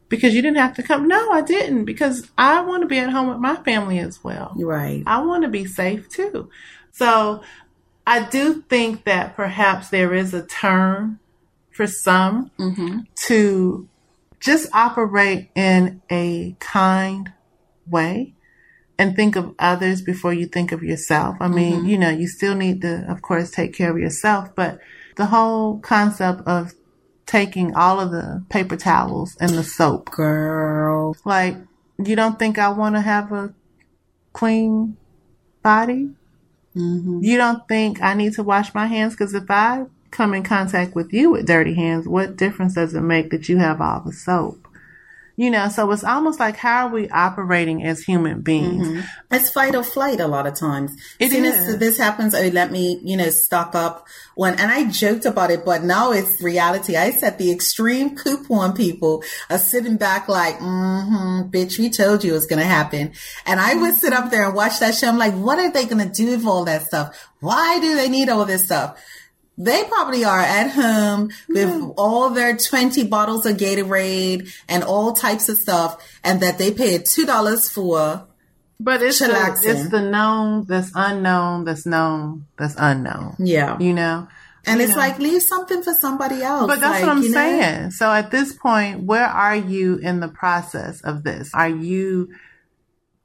because 0.08 0.34
you 0.34 0.42
didn't 0.42 0.58
have 0.58 0.74
to 0.76 0.82
come. 0.82 1.06
No, 1.08 1.30
I 1.30 1.42
didn't 1.42 1.84
because 1.84 2.28
I 2.36 2.60
want 2.62 2.82
to 2.82 2.88
be 2.88 2.98
at 2.98 3.10
home 3.10 3.28
with 3.28 3.38
my 3.38 3.56
family 3.56 3.98
as 3.98 4.22
well. 4.22 4.52
Right. 4.56 5.02
I 5.06 5.22
want 5.22 5.42
to 5.42 5.48
be 5.48 5.64
safe 5.64 6.08
too. 6.08 6.50
So 6.92 7.42
I 8.06 8.24
do 8.24 8.62
think 8.62 9.04
that 9.04 9.36
perhaps 9.36 9.90
there 9.90 10.14
is 10.14 10.32
a 10.32 10.46
turn 10.46 11.18
for 11.72 11.86
some 11.86 12.50
mm-hmm. 12.58 13.00
to 13.26 13.88
just 14.40 14.68
operate 14.72 15.50
in 15.54 16.00
a 16.10 16.56
kind 16.58 17.32
way 17.86 18.34
and 18.98 19.14
think 19.14 19.36
of 19.36 19.54
others 19.58 20.02
before 20.02 20.32
you 20.32 20.46
think 20.46 20.72
of 20.72 20.82
yourself. 20.82 21.36
I 21.40 21.48
mean, 21.48 21.80
mm-hmm. 21.80 21.86
you 21.86 21.98
know, 21.98 22.10
you 22.10 22.26
still 22.26 22.54
need 22.54 22.82
to, 22.82 23.06
of 23.08 23.22
course, 23.22 23.50
take 23.50 23.74
care 23.74 23.90
of 23.90 23.98
yourself, 23.98 24.54
but 24.56 24.80
the 25.16 25.26
whole 25.26 25.78
concept 25.78 26.40
of 26.46 26.72
taking 27.28 27.74
all 27.74 28.00
of 28.00 28.10
the 28.10 28.42
paper 28.48 28.76
towels 28.76 29.36
and 29.38 29.50
the 29.50 29.62
soap. 29.62 30.10
Girl. 30.10 31.14
Like, 31.24 31.56
you 32.02 32.16
don't 32.16 32.38
think 32.38 32.58
I 32.58 32.70
want 32.70 32.96
to 32.96 33.00
have 33.00 33.30
a 33.30 33.54
clean 34.32 34.96
body? 35.62 36.10
Mm-hmm. 36.74 37.20
You 37.22 37.36
don't 37.36 37.68
think 37.68 38.02
I 38.02 38.14
need 38.14 38.32
to 38.34 38.42
wash 38.42 38.74
my 38.74 38.86
hands? 38.86 39.12
Because 39.12 39.34
if 39.34 39.50
I 39.50 39.84
come 40.10 40.32
in 40.32 40.42
contact 40.42 40.94
with 40.94 41.12
you 41.12 41.30
with 41.30 41.46
dirty 41.46 41.74
hands, 41.74 42.08
what 42.08 42.36
difference 42.36 42.74
does 42.74 42.94
it 42.94 43.02
make 43.02 43.30
that 43.30 43.48
you 43.48 43.58
have 43.58 43.80
all 43.80 44.00
the 44.00 44.12
soap? 44.12 44.67
You 45.38 45.52
know, 45.52 45.68
so 45.68 45.88
it's 45.92 46.02
almost 46.02 46.40
like 46.40 46.56
how 46.56 46.88
are 46.88 46.92
we 46.92 47.08
operating 47.10 47.84
as 47.84 48.00
human 48.00 48.40
beings? 48.40 48.88
Mm-hmm. 48.88 49.06
It's 49.30 49.50
fight 49.50 49.76
or 49.76 49.84
flight 49.84 50.18
a 50.18 50.26
lot 50.26 50.48
of 50.48 50.58
times. 50.58 50.90
It 51.20 51.32
is. 51.32 51.64
This, 51.64 51.76
this 51.76 51.96
happens, 51.96 52.34
oh, 52.34 52.48
let 52.48 52.72
me, 52.72 53.00
you 53.04 53.16
know, 53.16 53.28
stock 53.30 53.76
up 53.76 54.08
when, 54.34 54.58
and 54.58 54.68
I 54.68 54.90
joked 54.90 55.26
about 55.26 55.52
it, 55.52 55.64
but 55.64 55.84
now 55.84 56.10
it's 56.10 56.42
reality. 56.42 56.96
I 56.96 57.12
said 57.12 57.38
the 57.38 57.52
extreme 57.52 58.16
coupon 58.16 58.74
people 58.74 59.22
are 59.48 59.58
sitting 59.58 59.96
back 59.96 60.28
like, 60.28 60.58
mm-hmm, 60.58 61.48
bitch, 61.50 61.78
we 61.78 61.88
told 61.88 62.24
you 62.24 62.32
it 62.32 62.34
was 62.34 62.46
going 62.46 62.58
to 62.58 62.66
happen. 62.66 63.12
And 63.46 63.60
I 63.60 63.76
would 63.76 63.94
sit 63.94 64.12
up 64.12 64.32
there 64.32 64.44
and 64.44 64.56
watch 64.56 64.80
that 64.80 64.96
show. 64.96 65.06
I'm 65.06 65.18
like, 65.18 65.34
what 65.34 65.60
are 65.60 65.70
they 65.70 65.84
going 65.84 66.04
to 66.04 66.12
do 66.12 66.32
with 66.32 66.44
all 66.46 66.64
that 66.64 66.86
stuff? 66.86 67.30
Why 67.38 67.78
do 67.78 67.94
they 67.94 68.08
need 68.08 68.28
all 68.28 68.44
this 68.44 68.64
stuff? 68.64 69.00
They 69.58 69.82
probably 69.84 70.24
are 70.24 70.40
at 70.40 70.70
home 70.70 71.30
with 71.48 71.68
yeah. 71.68 71.88
all 71.96 72.30
their 72.30 72.56
20 72.56 73.04
bottles 73.08 73.44
of 73.44 73.56
Gatorade 73.56 74.48
and 74.68 74.84
all 74.84 75.12
types 75.12 75.48
of 75.48 75.58
stuff 75.58 76.02
and 76.22 76.40
that 76.40 76.58
they 76.58 76.72
paid 76.72 77.02
$2 77.02 77.70
for. 77.70 78.26
But 78.80 79.02
it's 79.02 79.18
the, 79.18 79.60
it's 79.64 79.88
the 79.90 80.00
known 80.00 80.64
that's 80.64 80.92
unknown 80.94 81.64
that's 81.64 81.84
known 81.84 82.46
that's 82.56 82.76
unknown. 82.78 83.34
Yeah. 83.40 83.76
You 83.80 83.92
know? 83.92 84.28
And 84.64 84.78
you 84.78 84.86
it's 84.86 84.94
know. 84.94 85.00
like 85.00 85.18
leave 85.18 85.42
something 85.42 85.82
for 85.82 85.94
somebody 85.94 86.42
else. 86.42 86.68
But 86.68 86.78
that's 86.78 87.02
like, 87.02 87.02
what 87.02 87.16
I'm 87.16 87.22
saying. 87.24 87.82
Know? 87.84 87.90
So 87.90 88.12
at 88.12 88.30
this 88.30 88.52
point, 88.52 89.02
where 89.02 89.26
are 89.26 89.56
you 89.56 89.96
in 89.96 90.20
the 90.20 90.28
process 90.28 91.00
of 91.00 91.24
this? 91.24 91.50
Are 91.52 91.68
you 91.68 92.28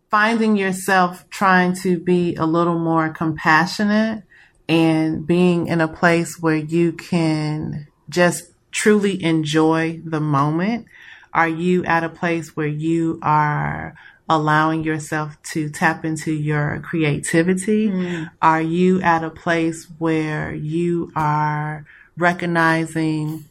finding 0.10 0.56
yourself 0.56 1.30
trying 1.30 1.76
to 1.76 2.00
be 2.00 2.36
a 2.36 2.48
little 2.48 2.80
more 2.80 3.10
compassionate? 3.10 4.24
And 4.67 5.26
being 5.26 5.67
in 5.67 5.82
a 5.82 5.88
place 5.88 6.39
where 6.39 6.56
you 6.56 6.93
can 6.93 7.88
just 8.10 8.52
truly 8.71 9.23
enjoy 9.23 10.02
the 10.04 10.19
moment? 10.19 10.88
Are 11.34 11.47
you 11.47 11.84
at 11.86 12.04
a 12.04 12.10
place 12.10 12.56
where 12.56 12.67
you 12.67 13.19
are 13.21 13.95
allowing 14.30 14.84
yourself 14.84 15.41
to 15.43 15.69
tap 15.69 16.06
into 16.06 16.32
your 16.32 16.80
creativity? 16.84 17.89
Mm. 17.89 18.32
Are 18.41 18.62
you 18.62 19.02
at 19.02 19.23
a 19.23 19.30
place 19.30 19.88
where 19.97 20.54
you 20.54 21.12
are 21.15 21.86
recognizing 22.17 23.45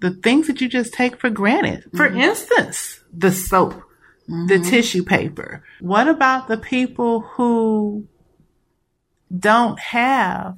the 0.00 0.10
things 0.10 0.46
that 0.46 0.60
you 0.60 0.68
just 0.68 0.94
take 0.94 1.20
for 1.20 1.30
granted? 1.30 1.84
Mm-hmm. 1.84 1.96
For 1.96 2.06
instance, 2.06 3.00
the 3.12 3.32
soap, 3.32 3.74
mm-hmm. 3.74 4.46
the 4.46 4.58
tissue 4.58 5.04
paper. 5.04 5.62
What 5.80 6.08
about 6.08 6.48
the 6.48 6.58
people 6.58 7.20
who 7.20 8.06
don't 9.36 9.78
have 9.78 10.56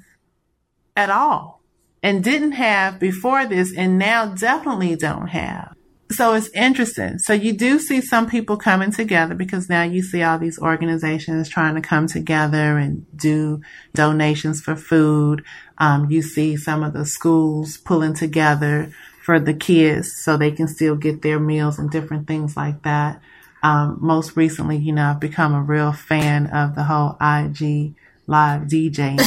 at 0.96 1.10
all 1.10 1.62
and 2.02 2.24
didn't 2.24 2.52
have 2.52 2.98
before 2.98 3.46
this 3.46 3.74
and 3.76 3.98
now 3.98 4.26
definitely 4.26 4.96
don't 4.96 5.28
have? 5.28 5.74
So 6.10 6.32
it's 6.32 6.48
interesting. 6.54 7.18
So 7.18 7.34
you 7.34 7.52
do 7.52 7.78
see 7.78 8.00
some 8.00 8.30
people 8.30 8.56
coming 8.56 8.90
together 8.90 9.34
because 9.34 9.68
now 9.68 9.82
you 9.82 10.02
see 10.02 10.22
all 10.22 10.38
these 10.38 10.58
organizations 10.58 11.50
trying 11.50 11.74
to 11.74 11.82
come 11.82 12.06
together 12.06 12.78
and 12.78 13.04
do 13.14 13.60
donations 13.94 14.62
for 14.62 14.74
food. 14.74 15.44
Um, 15.76 16.10
you 16.10 16.22
see 16.22 16.56
some 16.56 16.82
of 16.82 16.94
the 16.94 17.04
schools 17.04 17.76
pulling 17.76 18.14
together 18.14 18.90
for 19.22 19.38
the 19.38 19.52
kids 19.52 20.10
so 20.16 20.36
they 20.36 20.50
can 20.50 20.66
still 20.66 20.96
get 20.96 21.20
their 21.20 21.38
meals 21.38 21.78
and 21.78 21.90
different 21.90 22.26
things 22.26 22.56
like 22.56 22.82
that. 22.84 23.20
Um, 23.62 23.98
most 24.00 24.36
recently, 24.36 24.78
you 24.78 24.92
know, 24.92 25.10
I've 25.10 25.20
become 25.20 25.52
a 25.52 25.62
real 25.62 25.92
fan 25.92 26.46
of 26.46 26.74
the 26.74 26.84
whole 26.84 27.18
IG 27.20 27.94
live 28.28 28.62
DJing 28.62 29.18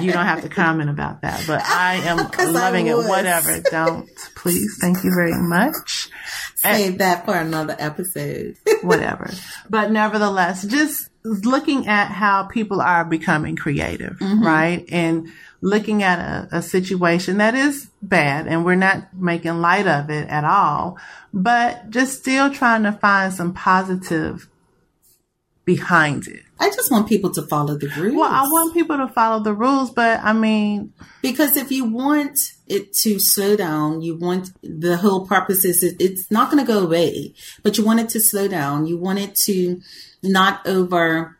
you 0.00 0.12
don't 0.12 0.26
have 0.26 0.42
to 0.42 0.48
comment 0.48 0.90
about 0.90 1.22
that, 1.22 1.44
but 1.46 1.62
I 1.64 1.96
am 1.96 2.16
loving 2.52 2.88
I 2.88 2.92
it. 2.92 3.08
Whatever. 3.08 3.60
Don't 3.60 4.08
please. 4.34 4.78
Thank 4.80 5.04
you 5.04 5.12
very 5.14 5.34
much. 5.34 6.08
Save 6.56 6.92
and, 6.92 7.00
that 7.00 7.24
for 7.24 7.34
another 7.34 7.76
episode. 7.78 8.56
whatever. 8.82 9.30
But 9.68 9.90
nevertheless, 9.90 10.64
just 10.64 11.08
looking 11.24 11.86
at 11.86 12.08
how 12.08 12.44
people 12.44 12.80
are 12.80 13.04
becoming 13.04 13.56
creative, 13.56 14.18
mm-hmm. 14.18 14.44
right? 14.44 14.84
And 14.90 15.28
looking 15.60 16.02
at 16.02 16.18
a, 16.18 16.58
a 16.58 16.62
situation 16.62 17.38
that 17.38 17.54
is 17.54 17.90
bad 18.00 18.46
and 18.46 18.64
we're 18.64 18.74
not 18.76 19.14
making 19.14 19.60
light 19.60 19.86
of 19.86 20.08
it 20.08 20.26
at 20.28 20.44
all, 20.44 20.98
but 21.34 21.90
just 21.90 22.18
still 22.18 22.50
trying 22.50 22.84
to 22.84 22.92
find 22.92 23.34
some 23.34 23.52
positive 23.52 24.48
behind 25.76 26.26
it. 26.26 26.42
I 26.58 26.68
just 26.70 26.90
want 26.90 27.08
people 27.08 27.30
to 27.30 27.42
follow 27.42 27.76
the 27.78 27.86
rules. 27.96 28.16
Well, 28.16 28.30
I 28.30 28.42
want 28.42 28.74
people 28.74 28.96
to 28.96 29.06
follow 29.06 29.40
the 29.42 29.54
rules, 29.54 29.90
but 29.90 30.18
I 30.20 30.32
mean, 30.32 30.92
because 31.22 31.56
if 31.56 31.70
you 31.70 31.84
want 31.84 32.38
it 32.66 32.92
to 33.02 33.20
slow 33.20 33.56
down, 33.56 34.02
you 34.02 34.16
want 34.16 34.50
the 34.62 34.96
whole 34.96 35.26
purpose 35.26 35.64
is 35.64 35.84
it, 35.84 35.96
it's 36.00 36.28
not 36.28 36.50
going 36.50 36.64
to 36.64 36.70
go 36.70 36.80
away, 36.80 37.34
but 37.62 37.78
you 37.78 37.84
want 37.84 38.00
it 38.00 38.08
to 38.10 38.20
slow 38.20 38.48
down. 38.48 38.86
You 38.86 38.98
want 38.98 39.20
it 39.20 39.36
to 39.46 39.80
not 40.24 40.66
over 40.66 41.38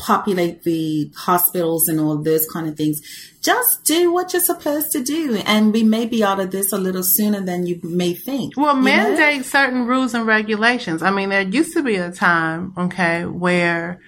populate 0.00 0.62
the 0.64 1.12
hospitals 1.16 1.86
and 1.86 2.00
all 2.00 2.16
those 2.16 2.46
kind 2.52 2.68
of 2.68 2.76
things. 2.76 3.00
Just 3.42 3.84
do 3.84 4.12
what 4.12 4.32
you're 4.32 4.42
supposed 4.42 4.90
to 4.92 5.02
do, 5.02 5.36
and 5.46 5.72
we 5.72 5.82
may 5.82 6.06
be 6.06 6.24
out 6.24 6.40
of 6.40 6.50
this 6.50 6.72
a 6.72 6.78
little 6.78 7.02
sooner 7.02 7.40
than 7.40 7.66
you 7.66 7.78
may 7.82 8.14
think. 8.14 8.56
Well, 8.56 8.74
mandate 8.74 9.36
know? 9.38 9.42
certain 9.42 9.86
rules 9.86 10.14
and 10.14 10.26
regulations. 10.26 11.02
I 11.02 11.10
mean, 11.10 11.28
there 11.28 11.42
used 11.42 11.74
to 11.74 11.82
be 11.82 11.96
a 11.96 12.10
time, 12.10 12.74
okay, 12.76 13.24
where, 13.24 14.00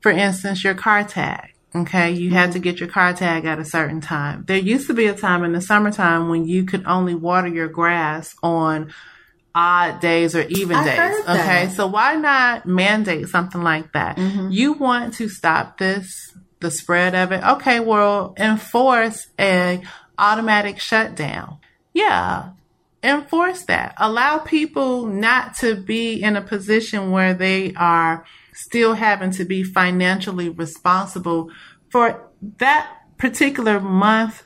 for 0.00 0.12
instance, 0.12 0.62
your 0.62 0.74
car 0.74 1.04
tag. 1.04 1.54
Okay, 1.74 2.12
you 2.12 2.30
had 2.30 2.44
mm-hmm. 2.44 2.52
to 2.54 2.58
get 2.60 2.80
your 2.80 2.88
car 2.88 3.12
tag 3.12 3.44
at 3.44 3.58
a 3.58 3.64
certain 3.64 4.00
time. 4.00 4.44
There 4.46 4.56
used 4.56 4.86
to 4.86 4.94
be 4.94 5.06
a 5.06 5.14
time 5.14 5.44
in 5.44 5.52
the 5.52 5.60
summertime 5.60 6.28
when 6.28 6.46
you 6.46 6.64
could 6.64 6.84
only 6.86 7.14
water 7.14 7.48
your 7.48 7.68
grass 7.68 8.34
on 8.42 8.92
odd 9.58 9.98
days 9.98 10.36
or 10.36 10.42
even 10.42 10.76
I 10.76 10.84
days. 10.84 11.28
Okay. 11.28 11.68
So 11.70 11.88
why 11.88 12.14
not 12.14 12.64
mandate 12.64 13.28
something 13.28 13.60
like 13.60 13.92
that? 13.92 14.16
Mm-hmm. 14.16 14.52
You 14.52 14.74
want 14.74 15.14
to 15.14 15.28
stop 15.28 15.78
this, 15.78 16.32
the 16.60 16.70
spread 16.70 17.16
of 17.16 17.32
it. 17.32 17.42
Okay. 17.42 17.80
Well, 17.80 18.34
enforce 18.38 19.26
a 19.38 19.82
automatic 20.16 20.78
shutdown. 20.78 21.58
Yeah. 21.92 22.50
Enforce 23.02 23.64
that. 23.64 23.94
Allow 23.98 24.38
people 24.38 25.06
not 25.06 25.56
to 25.56 25.74
be 25.74 26.22
in 26.22 26.36
a 26.36 26.40
position 26.40 27.10
where 27.10 27.34
they 27.34 27.74
are 27.74 28.24
still 28.54 28.94
having 28.94 29.32
to 29.32 29.44
be 29.44 29.64
financially 29.64 30.50
responsible 30.50 31.50
for 31.90 32.28
that 32.58 32.92
particular 33.16 33.80
month 33.80 34.44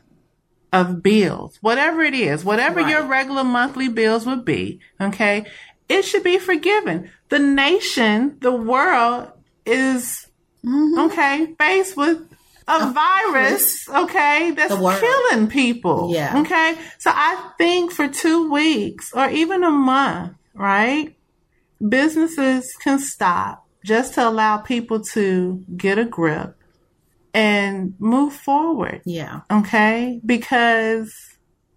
of 0.73 1.03
bills, 1.03 1.59
whatever 1.61 2.03
it 2.03 2.15
is, 2.15 2.45
whatever 2.45 2.81
right. 2.81 2.91
your 2.91 3.03
regular 3.03 3.45
monthly 3.45 3.89
bills 3.89 4.25
would 4.25 4.45
be, 4.45 4.81
okay, 5.01 5.45
it 5.89 6.05
should 6.05 6.25
be 6.25 6.39
forgiven. 6.39 7.11
The 7.29 7.39
nation, 7.39 8.39
the 8.41 8.53
world 8.53 9.31
is, 9.67 10.27
mm-hmm. 10.65 10.99
okay, 11.01 11.55
faced 11.59 11.97
with 11.97 12.19
a, 12.67 12.89
a 12.89 12.93
virus, 12.93 13.87
okay, 13.89 14.53
that's 14.53 14.75
killing 14.75 15.49
people. 15.49 16.11
Yeah. 16.13 16.41
Okay. 16.41 16.79
So 16.99 17.11
I 17.13 17.53
think 17.59 17.93
for 17.93 18.09
two 18.09 18.51
weeks 18.51 19.13
or 19.13 19.29
even 19.29 19.63
a 19.65 19.71
month, 19.71 20.35
right, 20.55 21.15
businesses 21.87 22.73
can 22.83 22.99
stop 22.99 23.67
just 23.85 24.15
to 24.15 24.27
allow 24.27 24.59
people 24.59 25.01
to 25.01 25.63
get 25.77 25.99
a 25.99 26.05
grip 26.05 26.57
and 27.35 27.95
move 27.99 28.33
forward. 28.33 29.03
Yeah. 29.05 29.41
Okay. 29.51 30.21
Because 30.25 31.15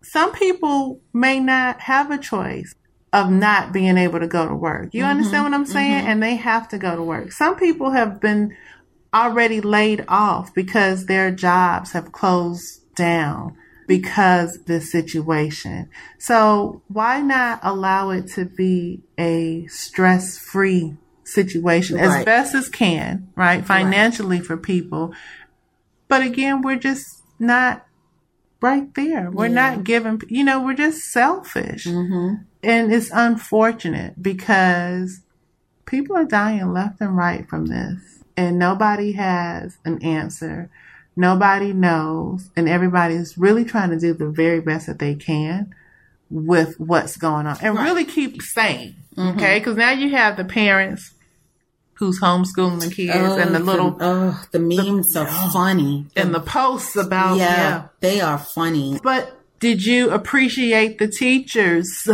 some 0.03 0.31
people 0.33 1.01
may 1.13 1.39
not 1.39 1.81
have 1.81 2.11
a 2.11 2.17
choice 2.17 2.73
of 3.13 3.31
not 3.31 3.71
being 3.71 3.97
able 3.97 4.19
to 4.19 4.27
go 4.27 4.47
to 4.47 4.55
work. 4.55 4.89
You 4.93 5.01
mm-hmm. 5.01 5.11
understand 5.11 5.43
what 5.45 5.53
I'm 5.53 5.65
saying? 5.65 6.01
Mm-hmm. 6.01 6.07
And 6.07 6.23
they 6.23 6.35
have 6.35 6.67
to 6.69 6.77
go 6.77 6.95
to 6.95 7.01
work. 7.01 7.31
Some 7.31 7.55
people 7.55 7.91
have 7.91 8.19
been 8.19 8.55
already 9.13 9.61
laid 9.61 10.03
off 10.09 10.53
because 10.53 11.05
their 11.05 11.31
jobs 11.31 11.93
have 11.93 12.11
closed 12.11 12.81
down 12.95 13.55
because 13.87 14.59
this 14.65 14.91
situation. 14.91 15.89
So 16.17 16.81
why 16.87 17.21
not 17.21 17.59
allow 17.63 18.09
it 18.09 18.27
to 18.33 18.45
be 18.45 19.03
a 19.17 19.67
stress 19.67 20.37
free 20.37 20.97
situation 21.23 21.97
right. 21.97 22.19
as 22.19 22.25
best 22.25 22.55
as 22.55 22.69
can, 22.69 23.29
right? 23.35 23.65
Financially 23.65 24.37
right. 24.37 24.45
for 24.45 24.57
people 24.57 25.13
but 26.07 26.21
again, 26.21 26.61
we're 26.61 26.77
just 26.77 27.23
not 27.39 27.85
right 28.61 28.93
there. 28.95 29.29
We're 29.31 29.47
yeah. 29.47 29.75
not 29.75 29.83
giving, 29.83 30.21
you 30.27 30.43
know, 30.43 30.61
we're 30.61 30.75
just 30.75 31.11
selfish. 31.11 31.85
Mm-hmm. 31.85 32.43
And 32.63 32.93
it's 32.93 33.11
unfortunate 33.13 34.21
because 34.21 35.21
people 35.85 36.15
are 36.15 36.25
dying 36.25 36.73
left 36.73 37.01
and 37.01 37.15
right 37.15 37.47
from 37.47 37.67
this. 37.67 38.23
And 38.37 38.59
nobody 38.59 39.13
has 39.13 39.77
an 39.85 40.03
answer. 40.03 40.69
Nobody 41.15 41.73
knows. 41.73 42.49
And 42.55 42.67
everybody's 42.67 43.37
really 43.37 43.65
trying 43.65 43.91
to 43.91 43.99
do 43.99 44.13
the 44.13 44.29
very 44.29 44.61
best 44.61 44.87
that 44.87 44.99
they 44.99 45.15
can 45.15 45.73
with 46.29 46.79
what's 46.79 47.17
going 47.17 47.45
on 47.45 47.57
and 47.61 47.75
right. 47.75 47.83
really 47.83 48.03
keep 48.03 48.41
sane. 48.41 48.95
Mm-hmm. 49.15 49.37
Okay. 49.37 49.61
Cause 49.61 49.77
now 49.77 49.91
you 49.91 50.09
have 50.09 50.37
the 50.37 50.43
parents 50.43 51.13
who's 51.95 52.19
homeschooling 52.19 52.81
the 52.81 52.93
kids 52.93 53.13
oh, 53.15 53.37
and 53.37 53.55
the 53.55 53.59
little 53.59 53.97
oh 53.99 54.43
the 54.51 54.59
memes 54.59 55.13
the, 55.13 55.21
are 55.21 55.27
oh, 55.29 55.49
funny. 55.51 56.07
And 56.15 56.33
the 56.33 56.39
posts 56.39 56.95
about 56.95 57.37
yeah, 57.37 57.57
yeah, 57.57 57.87
they 57.99 58.21
are 58.21 58.37
funny. 58.37 58.99
But 59.01 59.39
did 59.59 59.85
you 59.85 60.11
appreciate 60.11 60.97
the 60.99 61.07
teachers? 61.07 62.07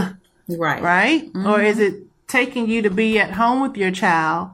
Right. 0.47 0.81
Right? 0.81 1.25
Mm-hmm. 1.27 1.47
or 1.47 1.61
is 1.61 1.79
it 1.79 2.03
taking 2.27 2.67
you 2.67 2.81
to 2.81 2.89
be 2.89 3.17
at 3.19 3.31
home 3.31 3.61
with 3.61 3.77
your 3.77 3.91
child 3.91 4.51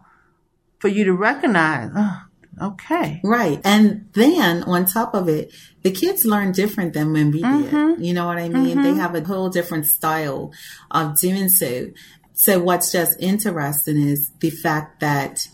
for 0.79 0.89
you 0.89 1.05
to 1.05 1.13
recognize? 1.13 1.89
Oh, 1.95 2.21
okay. 2.61 3.19
Right. 3.23 3.59
And 3.63 4.09
then 4.13 4.63
on 4.63 4.85
top 4.85 5.15
of 5.15 5.27
it 5.27 5.51
the 5.87 5.93
kids 5.93 6.25
learn 6.25 6.51
different 6.51 6.93
than 6.93 7.13
when 7.13 7.31
we 7.31 7.41
mm-hmm. 7.41 7.95
did 7.95 8.05
you 8.05 8.13
know 8.13 8.25
what 8.25 8.37
i 8.37 8.49
mean? 8.49 8.77
Mm-hmm. 8.77 8.83
they 8.83 8.93
have 8.95 9.15
a 9.15 9.21
whole 9.21 9.49
different 9.49 9.85
style 9.85 10.51
of 10.91 11.17
doing 11.19 11.47
so 11.47 11.87
so 12.38 12.60
what's 12.60 12.91
just 12.91 13.19
interesting 13.19 13.97
is 13.97 14.30
the 14.39 14.52
fact 14.52 15.00
that 15.00 15.47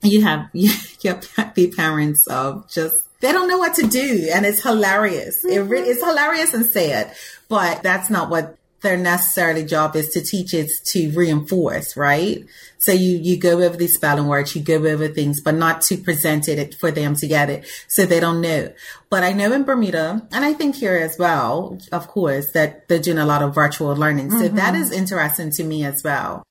you 0.00 0.22
have 0.22 0.48
you 0.52 0.70
have 1.02 1.54
the 1.54 1.72
parents 1.76 2.26
of 2.28 2.70
just 2.70 2.96
they 3.20 3.32
don't 3.32 3.48
know 3.48 3.58
what 3.58 3.74
to 3.74 3.86
do, 3.86 4.28
and 4.32 4.46
it's 4.46 4.62
hilarious. 4.62 5.44
Mm-hmm. 5.44 5.72
It, 5.72 5.88
it's 5.88 6.04
hilarious 6.04 6.54
and 6.54 6.64
sad, 6.66 7.16
but 7.48 7.82
that's 7.82 8.10
not 8.10 8.30
what 8.30 8.56
their 8.84 8.96
necessarily 8.96 9.64
job 9.64 9.96
is 9.96 10.10
to 10.10 10.20
teach 10.20 10.54
it 10.54 10.70
to 10.84 11.10
reinforce, 11.10 11.96
right? 11.96 12.44
So 12.78 12.92
you, 12.92 13.16
you 13.16 13.36
go 13.36 13.62
over 13.62 13.76
these 13.76 13.94
spelling 13.94 14.28
words, 14.28 14.54
you 14.54 14.62
go 14.62 14.76
over 14.76 15.08
things, 15.08 15.40
but 15.40 15.54
not 15.54 15.80
to 15.82 15.96
present 15.96 16.48
it 16.48 16.74
for 16.74 16.92
them 16.92 17.16
to 17.16 17.26
get 17.26 17.50
it. 17.50 17.66
So 17.88 18.04
they 18.04 18.20
don't 18.20 18.40
know. 18.40 18.72
But 19.10 19.24
I 19.24 19.32
know 19.32 19.52
in 19.52 19.64
Bermuda, 19.64 20.28
and 20.30 20.44
I 20.44 20.52
think 20.52 20.76
here 20.76 20.96
as 20.96 21.18
well, 21.18 21.78
of 21.90 22.06
course, 22.08 22.52
that 22.52 22.86
they're 22.86 22.98
doing 22.98 23.18
a 23.18 23.26
lot 23.26 23.42
of 23.42 23.54
virtual 23.54 23.96
learning. 23.96 24.30
So 24.30 24.46
mm-hmm. 24.46 24.56
that 24.56 24.74
is 24.74 24.92
interesting 24.92 25.50
to 25.52 25.64
me 25.64 25.84
as 25.84 26.04
well. 26.04 26.44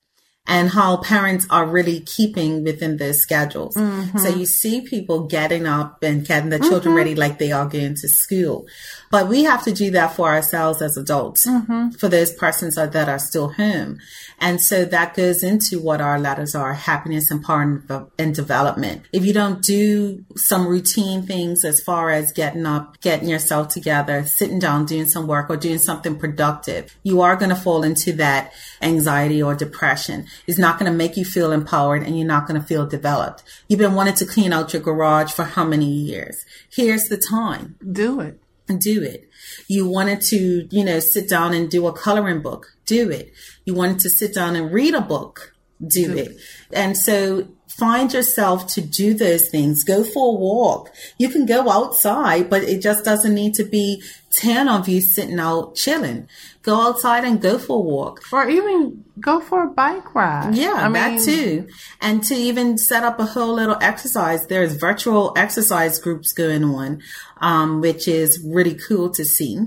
And 0.46 0.68
how 0.68 0.98
parents 0.98 1.46
are 1.48 1.66
really 1.66 2.00
keeping 2.00 2.64
within 2.64 2.98
their 2.98 3.14
schedules. 3.14 3.74
Mm-hmm. 3.74 4.18
So 4.18 4.28
you 4.28 4.44
see 4.44 4.82
people 4.82 5.26
getting 5.26 5.66
up 5.66 6.02
and 6.02 6.26
getting 6.26 6.50
the 6.50 6.58
children 6.58 6.80
mm-hmm. 6.80 6.96
ready 6.96 7.14
like 7.14 7.38
they 7.38 7.50
are 7.50 7.66
going 7.66 7.94
to 7.94 8.08
school. 8.08 8.66
But 9.10 9.28
we 9.28 9.44
have 9.44 9.62
to 9.64 9.72
do 9.72 9.92
that 9.92 10.14
for 10.14 10.28
ourselves 10.28 10.82
as 10.82 10.98
adults, 10.98 11.46
mm-hmm. 11.46 11.90
for 11.90 12.08
those 12.08 12.32
persons 12.32 12.74
that 12.74 13.08
are 13.08 13.18
still 13.18 13.52
home. 13.52 14.00
And 14.38 14.60
so 14.60 14.84
that 14.84 15.14
goes 15.14 15.42
into 15.42 15.80
what 15.80 16.00
our 16.00 16.18
letters 16.18 16.54
are, 16.54 16.74
happiness, 16.74 17.30
and 17.30 17.42
empowerment, 17.42 18.10
and 18.18 18.34
development. 18.34 19.04
If 19.12 19.24
you 19.24 19.32
don't 19.32 19.62
do 19.62 20.24
some 20.36 20.66
routine 20.66 21.22
things 21.22 21.64
as 21.64 21.80
far 21.80 22.10
as 22.10 22.32
getting 22.32 22.66
up, 22.66 23.00
getting 23.00 23.28
yourself 23.28 23.68
together, 23.68 24.24
sitting 24.24 24.58
down, 24.58 24.84
doing 24.84 25.06
some 25.06 25.26
work 25.26 25.48
or 25.48 25.56
doing 25.56 25.78
something 25.78 26.18
productive, 26.18 26.94
you 27.02 27.22
are 27.22 27.36
going 27.36 27.50
to 27.50 27.56
fall 27.56 27.82
into 27.82 28.12
that 28.14 28.52
anxiety 28.82 29.42
or 29.42 29.54
depression. 29.54 30.26
It's 30.46 30.58
not 30.58 30.78
going 30.78 30.90
to 30.90 30.96
make 30.96 31.16
you 31.16 31.24
feel 31.24 31.52
empowered 31.52 32.02
and 32.02 32.18
you're 32.18 32.26
not 32.26 32.46
going 32.46 32.60
to 32.60 32.66
feel 32.66 32.86
developed. 32.86 33.42
You've 33.68 33.80
been 33.80 33.94
wanting 33.94 34.14
to 34.14 34.26
clean 34.26 34.52
out 34.52 34.72
your 34.72 34.82
garage 34.82 35.32
for 35.32 35.44
how 35.44 35.64
many 35.64 35.86
years? 35.86 36.44
Here's 36.70 37.08
the 37.08 37.16
time. 37.16 37.76
Do 37.92 38.20
it 38.20 38.40
do 38.78 39.02
it. 39.02 39.28
You 39.68 39.86
wanted 39.88 40.20
to, 40.22 40.66
you 40.70 40.84
know, 40.84 40.98
sit 41.00 41.28
down 41.28 41.52
and 41.52 41.70
do 41.70 41.86
a 41.86 41.92
coloring 41.92 42.40
book, 42.40 42.76
do 42.86 43.10
it. 43.10 43.32
You 43.64 43.74
wanted 43.74 43.98
to 44.00 44.10
sit 44.10 44.34
down 44.34 44.56
and 44.56 44.72
read 44.72 44.94
a 44.94 45.00
book, 45.00 45.54
do, 45.86 46.06
do 46.06 46.18
it. 46.18 46.28
it. 46.28 46.36
And 46.72 46.96
so 46.96 47.48
find 47.78 48.12
yourself 48.12 48.66
to 48.68 48.80
do 48.80 49.14
those 49.14 49.48
things. 49.48 49.84
Go 49.84 50.04
for 50.04 50.34
a 50.34 50.38
walk. 50.38 50.90
You 51.18 51.28
can 51.28 51.46
go 51.46 51.68
outside, 51.68 52.48
but 52.48 52.62
it 52.62 52.80
just 52.80 53.04
doesn't 53.04 53.34
need 53.34 53.54
to 53.54 53.64
be 53.64 54.02
10 54.32 54.68
of 54.68 54.88
you 54.88 55.00
sitting 55.00 55.38
out 55.38 55.74
chilling. 55.74 56.28
Go 56.62 56.88
outside 56.88 57.24
and 57.24 57.40
go 57.40 57.58
for 57.58 57.78
a 57.78 57.80
walk. 57.80 58.22
Or 58.32 58.48
even 58.48 59.04
go 59.20 59.40
for 59.40 59.64
a 59.64 59.70
bike 59.70 60.14
ride. 60.14 60.54
Yeah, 60.54 60.74
I 60.74 60.88
that 60.90 61.12
mean, 61.12 61.24
too. 61.24 61.68
And 62.00 62.22
to 62.24 62.34
even 62.34 62.78
set 62.78 63.04
up 63.04 63.18
a 63.18 63.26
whole 63.26 63.54
little 63.54 63.76
exercise. 63.80 64.46
There's 64.46 64.74
virtual 64.74 65.32
exercise 65.36 65.98
groups 65.98 66.32
going 66.32 66.64
on, 66.64 67.02
um, 67.40 67.80
which 67.80 68.08
is 68.08 68.44
really 68.44 68.74
cool 68.74 69.10
to 69.10 69.24
see. 69.24 69.58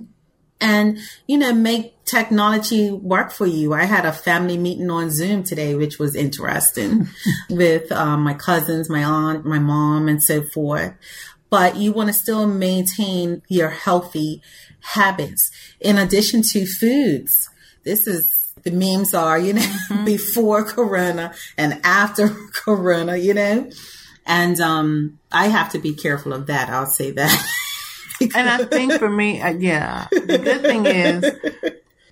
And, 0.60 0.98
you 1.28 1.38
know, 1.38 1.54
make 1.54 2.04
technology 2.06 2.90
work 2.90 3.32
for 3.32 3.46
you. 3.46 3.74
I 3.74 3.84
had 3.84 4.06
a 4.06 4.12
family 4.12 4.58
meeting 4.58 4.90
on 4.90 5.12
Zoom 5.12 5.44
today, 5.44 5.76
which 5.76 6.00
was 6.00 6.16
interesting 6.16 7.08
with 7.50 7.92
um, 7.92 8.22
my 8.22 8.34
cousins, 8.34 8.90
my 8.90 9.04
aunt, 9.04 9.46
my 9.46 9.60
mom, 9.60 10.08
and 10.08 10.24
so 10.24 10.42
forth. 10.42 10.94
But 11.50 11.78
you 11.78 11.92
want 11.92 12.08
to 12.08 12.14
still 12.14 12.48
maintain 12.48 13.42
your 13.48 13.70
healthy 13.70 14.42
habits 14.80 15.52
in 15.80 15.98
addition 15.98 16.42
to 16.42 16.66
foods. 16.66 17.50
This 17.84 18.08
is 18.08 18.34
the 18.64 18.72
memes 18.72 19.14
are, 19.14 19.40
you 19.40 19.54
know, 19.54 19.62
mm-hmm. 19.62 20.06
before 20.06 20.64
Corona 20.64 21.34
and 21.58 21.80
after 21.84 22.30
Corona, 22.54 23.16
you 23.16 23.34
know, 23.34 23.70
and 24.26 24.60
um, 24.60 25.20
I 25.32 25.48
have 25.48 25.72
to 25.72 25.80
be 25.80 25.94
careful 25.94 26.34
of 26.34 26.48
that. 26.48 26.70
I'll 26.70 26.86
say 26.86 27.12
that. 27.12 27.48
And 28.22 28.50
I 28.50 28.66
think 28.66 28.94
for 28.94 29.10
me, 29.10 29.42
uh, 29.42 29.50
yeah, 29.52 30.08
the 30.12 30.38
good 30.38 30.62
thing 30.62 30.86
is 30.86 31.26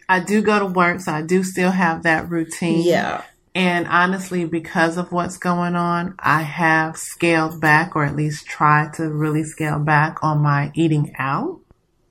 I 0.07 0.19
do 0.19 0.41
go 0.41 0.59
to 0.59 0.65
work, 0.65 0.99
so 1.01 1.11
I 1.11 1.21
do 1.21 1.43
still 1.43 1.71
have 1.71 2.03
that 2.03 2.29
routine. 2.29 2.85
Yeah. 2.85 3.23
And 3.55 3.87
honestly, 3.87 4.43
because 4.43 4.97
of 4.97 5.13
what's 5.13 5.37
going 5.37 5.75
on, 5.75 6.15
I 6.19 6.41
have 6.41 6.97
scaled 6.97 7.61
back 7.61 7.95
or 7.95 8.03
at 8.03 8.15
least 8.15 8.45
tried 8.45 8.93
to 8.95 9.09
really 9.09 9.45
scale 9.45 9.79
back 9.79 10.17
on 10.21 10.39
my 10.39 10.71
eating 10.75 11.15
out. 11.17 11.61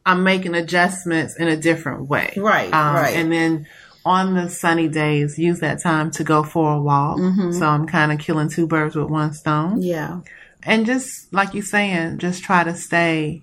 I'm 0.06 0.22
making 0.22 0.54
adjustments 0.54 1.36
in 1.38 1.48
a 1.48 1.56
different 1.56 2.08
way. 2.08 2.32
Right. 2.36 2.72
Um, 2.72 2.94
right. 2.94 3.14
And 3.14 3.30
then 3.30 3.66
on 4.06 4.34
the 4.34 4.48
sunny 4.48 4.88
days, 4.88 5.38
use 5.38 5.60
that 5.60 5.82
time 5.82 6.10
to 6.12 6.24
go 6.24 6.42
for 6.42 6.74
a 6.74 6.80
walk. 6.80 7.18
Mm-hmm. 7.18 7.52
So 7.52 7.66
I'm 7.66 7.86
kind 7.86 8.10
of 8.10 8.18
killing 8.18 8.48
two 8.48 8.66
birds 8.66 8.96
with 8.96 9.10
one 9.10 9.34
stone. 9.34 9.82
Yeah. 9.82 10.20
And 10.62 10.86
just 10.86 11.32
like 11.32 11.52
you're 11.52 11.62
saying, 11.62 12.18
just 12.18 12.42
try 12.42 12.64
to 12.64 12.74
stay 12.74 13.42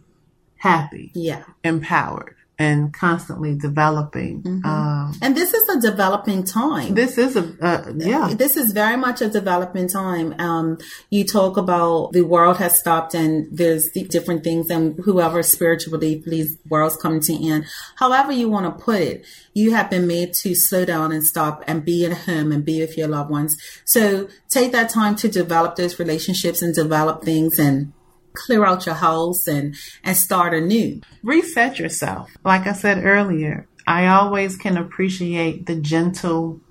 happy. 0.62 1.12
Yeah. 1.16 1.44
Empowered 1.64 2.36
and 2.60 2.94
constantly 2.94 3.56
developing. 3.56 4.44
Mm-hmm. 4.44 4.66
Um, 4.66 5.16
and 5.20 5.36
this 5.36 5.52
is 5.56 5.68
a 5.70 5.82
developing 5.82 6.44
time. 6.44 6.94
This 6.94 7.18
is 7.18 7.36
a 7.36 7.56
uh, 7.60 7.92
yeah. 7.96 8.36
This 8.36 8.56
is 8.56 8.72
very 8.72 8.98
much 8.98 9.20
a 9.22 9.30
developing 9.30 9.88
time. 9.88 10.36
Um, 10.40 10.78
you 11.10 11.26
talk 11.26 11.58
about 11.58 12.12
the 12.12 12.22
world 12.22 12.58
has 12.58 12.78
stopped 12.78 13.16
and 13.16 13.48
there's 13.52 13.90
different 14.10 14.44
things 14.44 14.70
and 14.70 15.00
whoever 15.04 15.42
spiritually 15.42 16.22
these 16.24 16.56
worlds 16.70 16.96
coming 16.98 17.22
to 17.22 17.34
end. 17.48 17.66
However 17.96 18.32
you 18.32 18.48
want 18.48 18.66
to 18.66 18.84
put 18.84 19.02
it, 19.02 19.26
you 19.56 19.74
have 19.74 19.90
been 19.90 20.06
made 20.06 20.34
to 20.44 20.54
slow 20.54 20.86
down 20.86 21.12
and 21.12 21.26
stop 21.26 21.64
and 21.66 21.84
be 21.84 22.06
at 22.06 22.16
home 22.16 22.52
and 22.52 22.64
be 22.64 22.82
with 22.82 22.96
your 22.96 23.08
loved 23.08 23.32
ones. 23.32 23.58
So 23.86 24.28
take 24.50 24.72
that 24.74 24.92
time 24.92 25.16
to 25.16 25.28
develop 25.28 25.78
those 25.78 25.98
relationships 25.98 26.62
and 26.62 26.76
develop 26.76 27.24
things 27.24 27.58
and 27.58 27.94
clear 28.34 28.66
out 28.66 28.86
your 28.86 28.96
house 28.96 29.48
and 29.48 29.76
and 30.04 30.16
start 30.16 30.54
anew. 30.54 31.02
Reset 31.24 31.80
yourself. 31.80 32.30
Like 32.44 32.68
I 32.68 32.74
said 32.74 33.04
earlier, 33.04 33.68
I 33.88 34.08
always 34.08 34.58
can 34.58 34.78
appreciate 34.78 35.66
the 35.66 35.76
gentle 35.76 36.62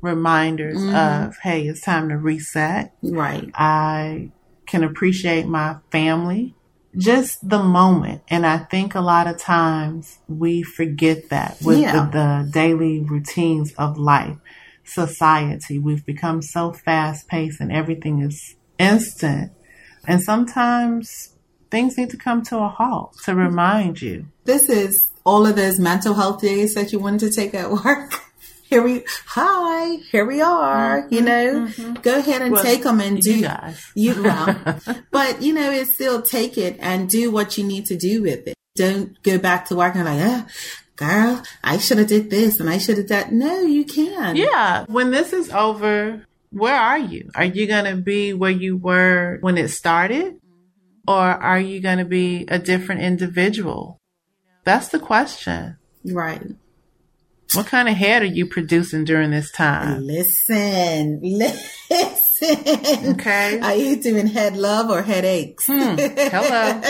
reminders 0.00 0.78
mm-hmm. 0.78 1.28
of 1.28 1.36
hey, 1.42 1.66
it's 1.66 1.80
time 1.80 2.08
to 2.08 2.16
reset. 2.16 2.94
Right. 3.02 3.50
I 3.54 4.30
can 4.66 4.84
appreciate 4.84 5.46
my 5.46 5.76
family. 5.90 6.54
Just 6.96 7.48
the 7.48 7.62
moment. 7.62 8.22
And 8.28 8.44
I 8.44 8.58
think 8.58 8.96
a 8.96 9.00
lot 9.00 9.28
of 9.28 9.38
times 9.38 10.18
we 10.26 10.62
forget 10.64 11.28
that 11.28 11.58
with 11.62 11.78
yeah. 11.78 12.06
the, 12.06 12.10
the 12.10 12.50
daily 12.50 12.98
routines 12.98 13.72
of 13.74 13.96
life, 13.96 14.36
society. 14.82 15.78
We've 15.78 16.04
become 16.04 16.42
so 16.42 16.72
fast 16.72 17.28
paced 17.28 17.60
and 17.60 17.70
everything 17.70 18.22
is 18.22 18.56
instant 18.76 19.52
and 20.06 20.22
sometimes 20.22 21.34
things 21.70 21.96
need 21.96 22.10
to 22.10 22.16
come 22.16 22.42
to 22.42 22.58
a 22.58 22.68
halt 22.68 23.16
to 23.24 23.34
remind 23.34 24.02
you. 24.02 24.26
This 24.44 24.68
is 24.68 25.10
all 25.24 25.46
of 25.46 25.56
those 25.56 25.78
mental 25.78 26.14
health 26.14 26.40
days 26.40 26.74
that 26.74 26.92
you 26.92 26.98
wanted 26.98 27.20
to 27.20 27.30
take 27.30 27.54
at 27.54 27.70
work. 27.84 28.12
Here 28.64 28.82
we, 28.82 29.02
hi, 29.26 29.96
here 30.12 30.24
we 30.24 30.40
are, 30.40 31.02
mm-hmm, 31.02 31.14
you 31.14 31.20
know, 31.22 31.66
mm-hmm. 31.66 31.94
go 32.02 32.18
ahead 32.18 32.40
and 32.40 32.52
well, 32.52 32.62
take 32.62 32.84
them 32.84 33.00
and 33.00 33.20
do, 33.20 33.38
you 33.38 33.42
guys. 33.42 33.84
you 33.96 34.22
well, 34.22 34.76
but 35.10 35.42
you 35.42 35.52
know, 35.52 35.72
it's 35.72 35.94
still 35.94 36.22
take 36.22 36.56
it 36.56 36.76
and 36.78 37.08
do 37.08 37.32
what 37.32 37.58
you 37.58 37.64
need 37.64 37.86
to 37.86 37.96
do 37.96 38.22
with 38.22 38.46
it. 38.46 38.54
Don't 38.76 39.20
go 39.24 39.38
back 39.38 39.66
to 39.66 39.76
work 39.76 39.96
and 39.96 40.04
like, 40.04 40.20
ah, 40.20 40.46
girl, 40.94 41.42
I 41.64 41.78
should 41.78 41.98
have 41.98 42.06
did 42.06 42.30
this 42.30 42.60
and 42.60 42.70
I 42.70 42.78
should 42.78 42.98
have 42.98 43.08
done. 43.08 43.38
No, 43.38 43.62
you 43.62 43.84
can. 43.84 44.36
Yeah. 44.36 44.84
When 44.86 45.10
this 45.10 45.32
is 45.32 45.50
over, 45.50 46.24
where 46.50 46.76
are 46.76 46.98
you? 46.98 47.30
Are 47.34 47.44
you 47.44 47.66
going 47.66 47.84
to 47.84 48.00
be 48.00 48.32
where 48.32 48.50
you 48.50 48.76
were 48.76 49.38
when 49.40 49.58
it 49.58 49.68
started? 49.68 50.40
Or 51.08 51.16
are 51.16 51.60
you 51.60 51.80
going 51.80 51.98
to 51.98 52.04
be 52.04 52.44
a 52.48 52.58
different 52.58 53.00
individual? 53.00 53.98
That's 54.64 54.88
the 54.88 54.98
question. 54.98 55.78
Right. 56.04 56.42
What 57.54 57.66
kind 57.66 57.88
of 57.88 57.96
head 57.96 58.22
are 58.22 58.26
you 58.26 58.46
producing 58.46 59.04
during 59.04 59.32
this 59.32 59.50
time? 59.50 60.02
Listen, 60.02 61.20
listen. 61.22 62.28
Okay. 62.42 63.58
Are 63.60 63.74
you 63.74 64.00
doing 64.00 64.28
head 64.28 64.56
love 64.56 64.88
or 64.88 65.02
headaches? 65.02 65.66
Hmm. 65.66 65.96
Hello. 65.96 66.80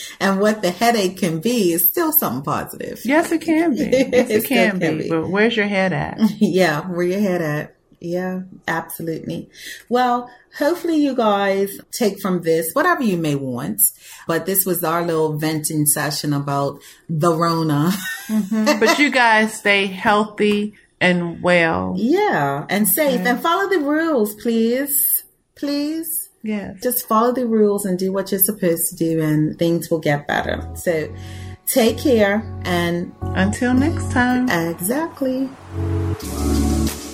and 0.20 0.40
what 0.40 0.62
the 0.62 0.70
headache 0.70 1.18
can 1.18 1.40
be 1.40 1.72
is 1.72 1.90
still 1.90 2.10
something 2.10 2.42
positive. 2.42 3.00
Yes, 3.04 3.30
it 3.32 3.42
can 3.42 3.74
be. 3.74 3.84
Yes, 3.84 3.94
it, 4.12 4.30
it 4.30 4.44
can, 4.46 4.80
can 4.80 4.96
be. 4.96 5.04
be. 5.04 5.08
But 5.10 5.28
where's 5.28 5.56
your 5.56 5.66
head 5.66 5.92
at? 5.92 6.18
yeah, 6.40 6.80
where 6.88 7.06
your 7.06 7.20
head 7.20 7.42
at? 7.42 7.76
Yeah, 8.04 8.42
absolutely. 8.66 9.48
Well, 9.88 10.28
hopefully 10.58 10.96
you 10.96 11.14
guys 11.14 11.78
take 11.92 12.20
from 12.20 12.42
this 12.42 12.72
whatever 12.72 13.04
you 13.04 13.16
may 13.16 13.36
want. 13.36 13.80
But 14.26 14.44
this 14.44 14.66
was 14.66 14.82
our 14.82 15.02
little 15.06 15.38
venting 15.38 15.86
session 15.86 16.32
about 16.32 16.80
the 17.08 17.32
Rona. 17.32 17.92
mm-hmm. 18.26 18.80
But 18.80 18.98
you 18.98 19.10
guys 19.10 19.54
stay 19.54 19.86
healthy 19.86 20.74
and 21.00 21.42
well. 21.42 21.94
Yeah, 21.96 22.66
and 22.68 22.88
safe 22.88 23.20
and 23.20 23.40
follow 23.40 23.68
the 23.68 23.78
rules, 23.78 24.34
please. 24.34 25.22
Please. 25.54 26.30
Yes. 26.42 26.82
Just 26.82 27.06
follow 27.06 27.32
the 27.32 27.46
rules 27.46 27.84
and 27.84 27.96
do 27.96 28.12
what 28.12 28.32
you're 28.32 28.40
supposed 28.40 28.90
to 28.90 28.96
do 28.96 29.22
and 29.22 29.56
things 29.56 29.90
will 29.90 30.00
get 30.00 30.26
better. 30.26 30.68
So 30.74 31.14
take 31.66 31.98
care 31.98 32.42
and 32.64 33.14
until 33.20 33.74
next 33.74 34.10
time. 34.10 34.48
Exactly. 34.48 35.48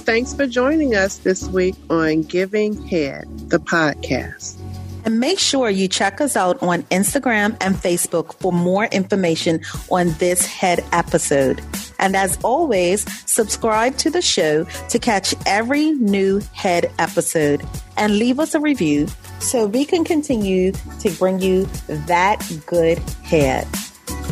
Thanks 0.08 0.32
for 0.32 0.46
joining 0.46 0.94
us 0.94 1.18
this 1.18 1.46
week 1.48 1.74
on 1.90 2.22
Giving 2.22 2.82
Head, 2.86 3.26
the 3.50 3.58
podcast. 3.58 4.58
And 5.04 5.20
make 5.20 5.38
sure 5.38 5.68
you 5.68 5.86
check 5.86 6.22
us 6.22 6.34
out 6.34 6.62
on 6.62 6.84
Instagram 6.84 7.58
and 7.60 7.76
Facebook 7.76 8.32
for 8.40 8.50
more 8.50 8.86
information 8.86 9.60
on 9.90 10.12
this 10.12 10.46
head 10.46 10.82
episode. 10.92 11.60
And 11.98 12.16
as 12.16 12.38
always, 12.42 13.04
subscribe 13.30 13.98
to 13.98 14.08
the 14.08 14.22
show 14.22 14.64
to 14.64 14.98
catch 14.98 15.34
every 15.44 15.90
new 15.90 16.40
head 16.54 16.90
episode 16.98 17.62
and 17.98 18.18
leave 18.18 18.40
us 18.40 18.54
a 18.54 18.60
review 18.60 19.08
so 19.40 19.66
we 19.66 19.84
can 19.84 20.04
continue 20.04 20.72
to 21.00 21.10
bring 21.18 21.38
you 21.38 21.66
that 22.06 22.40
good 22.64 22.98
head. 23.24 23.66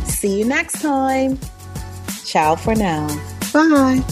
See 0.07 0.39
you 0.39 0.47
next 0.47 0.81
time. 0.81 1.39
Ciao 2.25 2.57
for 2.57 2.75
now. 2.75 3.09
Bye. 3.53 4.03